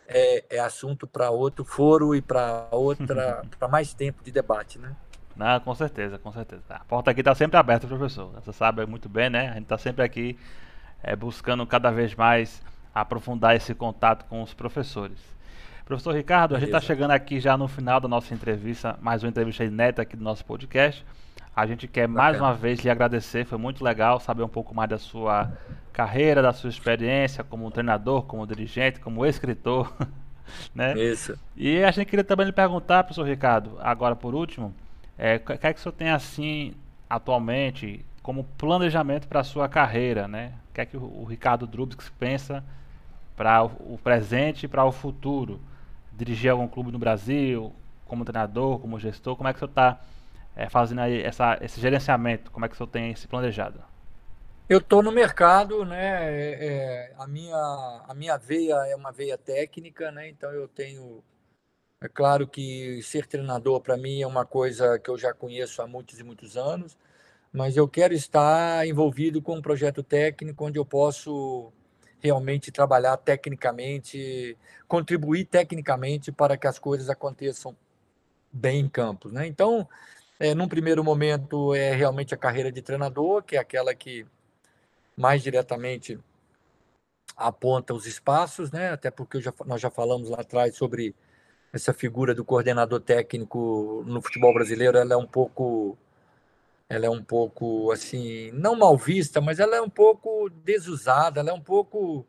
[0.07, 4.95] é, é assunto para outro foro e para outra, para mais tempo de debate, né?
[5.35, 6.62] Não, com certeza, com certeza.
[6.68, 8.31] A porta aqui está sempre aberta, professor.
[8.35, 9.49] Você sabe muito bem, né?
[9.49, 10.39] A gente está sempre aqui
[11.03, 12.62] é, buscando cada vez mais
[12.95, 15.18] aprofundar esse contato com os professores.
[15.91, 16.57] Professor Ricardo, Beleza.
[16.57, 20.03] a gente está chegando aqui já no final da nossa entrevista, mais uma entrevista inédita
[20.03, 21.05] aqui do nosso podcast.
[21.55, 24.88] A gente quer mais uma vez lhe agradecer, foi muito legal saber um pouco mais
[24.88, 25.51] da sua
[25.93, 29.93] carreira, da sua experiência como treinador, como dirigente, como escritor,
[30.72, 30.97] né?
[30.97, 31.36] Isso.
[31.57, 34.72] E a gente queria também lhe perguntar, professor Ricardo, agora por último,
[35.18, 36.72] é, o que é que o senhor tem assim
[37.09, 40.53] atualmente como planejamento para a sua carreira, né?
[40.70, 42.62] O que é que o, o Ricardo Drubix pensa
[43.36, 45.61] para o, o presente e para o futuro?
[46.20, 47.72] Dirigir algum clube no Brasil,
[48.06, 49.98] como treinador, como gestor, como é que senhor está
[50.54, 52.50] é, fazendo aí essa, esse gerenciamento?
[52.50, 53.82] Como é que senhor tem se planejado?
[54.68, 56.30] Eu estou no mercado, né?
[56.30, 60.28] É, é, a, minha, a minha veia é uma veia técnica, né?
[60.28, 61.24] Então eu tenho.
[62.02, 65.86] É claro que ser treinador para mim é uma coisa que eu já conheço há
[65.86, 66.98] muitos e muitos anos,
[67.50, 71.72] mas eu quero estar envolvido com um projeto técnico onde eu posso
[72.22, 74.56] realmente trabalhar tecnicamente,
[74.86, 77.76] contribuir tecnicamente para que as coisas aconteçam
[78.52, 79.46] bem em campos, né?
[79.46, 79.88] Então,
[80.38, 84.26] é, num primeiro momento, é realmente a carreira de treinador, que é aquela que
[85.16, 86.18] mais diretamente
[87.36, 88.90] aponta os espaços, né?
[88.90, 91.14] até porque já, nós já falamos lá atrás sobre
[91.72, 95.96] essa figura do coordenador técnico no futebol brasileiro, ela é um pouco
[96.91, 101.51] ela é um pouco assim, não mal vista, mas ela é um pouco desusada, ela
[101.51, 102.26] é um pouco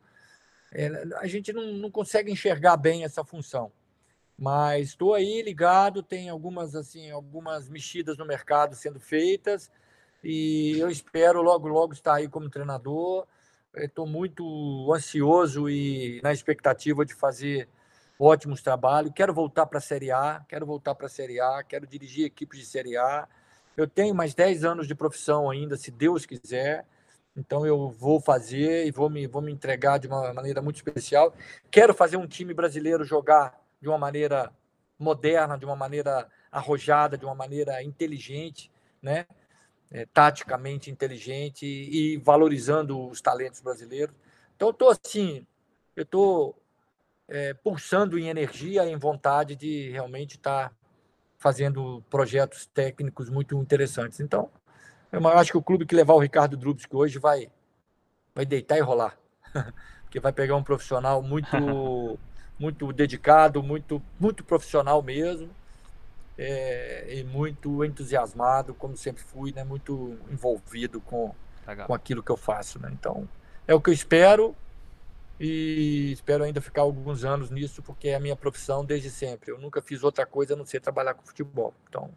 [0.71, 3.73] ela, a gente não, não consegue enxergar bem essa função
[4.41, 9.69] mas estou aí ligado, tem algumas assim, algumas mexidas no mercado sendo feitas
[10.23, 13.27] e eu espero logo logo estar aí como treinador.
[13.75, 17.69] Estou muito ansioso e na expectativa de fazer
[18.17, 19.11] ótimos trabalhos.
[19.15, 22.59] Quero voltar para a Série A, quero voltar para a Série A, quero dirigir equipes
[22.59, 23.27] de Série A.
[23.75, 26.85] Eu tenho mais 10 anos de profissão ainda, se Deus quiser.
[27.35, 31.33] Então eu vou fazer e vou me, vou me entregar de uma maneira muito especial.
[31.69, 34.51] Quero fazer um time brasileiro jogar de uma maneira
[34.99, 38.69] moderna, de uma maneira arrojada, de uma maneira inteligente,
[39.01, 39.25] né?
[39.89, 44.15] É, taticamente inteligente e, valorizando os talentos brasileiros.
[44.55, 45.45] Então, eu estou assim,
[45.97, 46.57] eu estou
[47.27, 50.75] é, pulsando em energia, em vontade de realmente estar tá
[51.41, 54.19] fazendo projetos técnicos muito interessantes.
[54.19, 54.47] Então,
[55.11, 57.49] eu acho que o clube que levar o Ricardo Drubsky hoje vai,
[58.33, 59.17] vai deitar e rolar,
[60.05, 61.49] porque vai pegar um profissional muito
[62.59, 65.49] muito dedicado, muito, muito profissional mesmo.
[66.37, 69.63] É, e muito entusiasmado, como sempre fui, né?
[69.63, 71.35] Muito envolvido com,
[71.85, 72.89] com aquilo que eu faço, né?
[72.91, 73.27] Então,
[73.67, 74.55] é o que eu espero
[75.43, 79.51] e espero ainda ficar alguns anos nisso, porque é a minha profissão desde sempre.
[79.51, 81.73] Eu nunca fiz outra coisa a não ser trabalhar com futebol.
[81.89, 82.11] Então,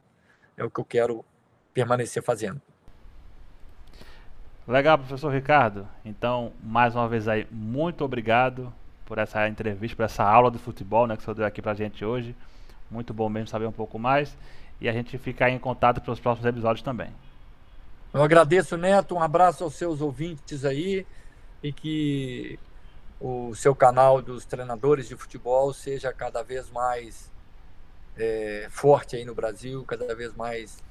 [0.58, 1.24] é o que eu quero
[1.72, 2.60] permanecer fazendo.
[4.68, 5.88] Legal, professor Ricardo.
[6.04, 8.70] Então, mais uma vez aí, muito obrigado
[9.06, 11.72] por essa entrevista, por essa aula de futebol né, que o senhor deu aqui pra
[11.72, 12.36] gente hoje.
[12.90, 14.36] Muito bom mesmo saber um pouco mais.
[14.78, 17.08] E a gente fica aí em contato para os próximos episódios também.
[18.12, 19.14] Eu agradeço, Neto.
[19.14, 21.06] Um abraço aos seus ouvintes aí
[21.62, 22.58] e que
[23.20, 27.30] o seu canal dos treinadores de futebol seja cada vez mais
[28.16, 30.82] é, forte aí no Brasil, cada vez mais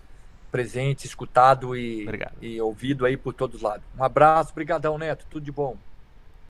[0.52, 2.08] presente, escutado e,
[2.42, 3.86] e ouvido aí por todos lados.
[3.98, 5.78] Um abraço, brigadão, Neto, tudo de bom.